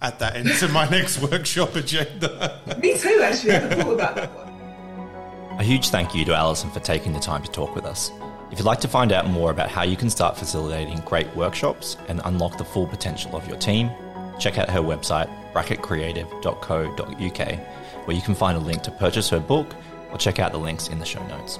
add 0.00 0.18
that 0.18 0.36
into 0.36 0.68
my 0.68 0.88
next 0.90 1.22
workshop 1.22 1.76
agenda. 1.76 2.60
Me 2.82 2.98
too, 2.98 3.20
actually. 3.22 3.52
I 3.52 3.60
haven't 3.60 3.80
thought 3.80 3.94
about 3.94 4.16
that 4.16 4.34
one. 4.34 5.60
A 5.60 5.62
huge 5.62 5.90
thank 5.90 6.14
you 6.14 6.24
to 6.24 6.34
Alison 6.34 6.70
for 6.70 6.80
taking 6.80 7.12
the 7.12 7.20
time 7.20 7.42
to 7.42 7.50
talk 7.50 7.76
with 7.76 7.84
us. 7.84 8.10
If 8.50 8.58
you'd 8.58 8.64
like 8.64 8.80
to 8.80 8.88
find 8.88 9.12
out 9.12 9.28
more 9.28 9.50
about 9.50 9.70
how 9.70 9.82
you 9.82 9.96
can 9.96 10.10
start 10.10 10.36
facilitating 10.36 10.98
great 11.00 11.34
workshops 11.36 11.96
and 12.08 12.20
unlock 12.24 12.58
the 12.58 12.64
full 12.64 12.86
potential 12.86 13.36
of 13.36 13.46
your 13.46 13.56
team, 13.56 13.90
check 14.38 14.58
out 14.58 14.68
her 14.68 14.80
website, 14.80 15.28
bracketcreative.co.uk, 15.52 17.58
where 18.06 18.16
you 18.16 18.22
can 18.22 18.34
find 18.34 18.56
a 18.56 18.60
link 18.60 18.82
to 18.82 18.90
purchase 18.90 19.28
her 19.28 19.40
book 19.40 19.74
or 20.10 20.18
check 20.18 20.38
out 20.38 20.52
the 20.52 20.58
links 20.58 20.88
in 20.88 20.98
the 20.98 21.06
show 21.06 21.24
notes. 21.28 21.58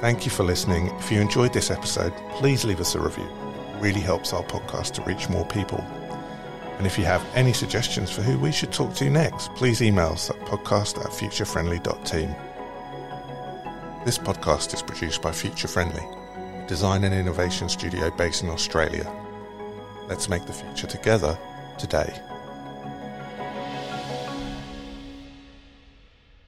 Thank 0.00 0.24
you 0.24 0.30
for 0.30 0.42
listening. 0.42 0.86
If 0.98 1.12
you 1.12 1.20
enjoyed 1.20 1.52
this 1.52 1.70
episode, 1.70 2.12
please 2.30 2.64
leave 2.64 2.80
us 2.80 2.96
a 2.96 3.00
review 3.00 3.28
It 3.28 3.80
really 3.80 4.00
helps 4.00 4.32
our 4.32 4.42
podcast 4.42 4.92
to 4.94 5.02
reach 5.02 5.28
more 5.28 5.46
people. 5.46 5.84
And 6.82 6.90
if 6.90 6.98
you 6.98 7.04
have 7.04 7.24
any 7.36 7.52
suggestions 7.52 8.10
for 8.10 8.22
who 8.22 8.36
we 8.36 8.50
should 8.50 8.72
talk 8.72 8.92
to 8.94 9.08
next, 9.08 9.54
please 9.54 9.80
email 9.80 10.08
us 10.08 10.30
at 10.30 10.36
podcast 10.40 10.98
at 10.98 11.12
futurefriendly.team. 11.12 12.34
This 14.04 14.18
podcast 14.18 14.74
is 14.74 14.82
produced 14.82 15.22
by 15.22 15.30
Future 15.30 15.68
Friendly, 15.68 16.02
a 16.34 16.66
design 16.66 17.04
and 17.04 17.14
innovation 17.14 17.68
studio 17.68 18.10
based 18.10 18.42
in 18.42 18.50
Australia. 18.50 19.08
Let's 20.08 20.28
make 20.28 20.44
the 20.44 20.52
future 20.52 20.88
together 20.88 21.38
today. 21.78 22.20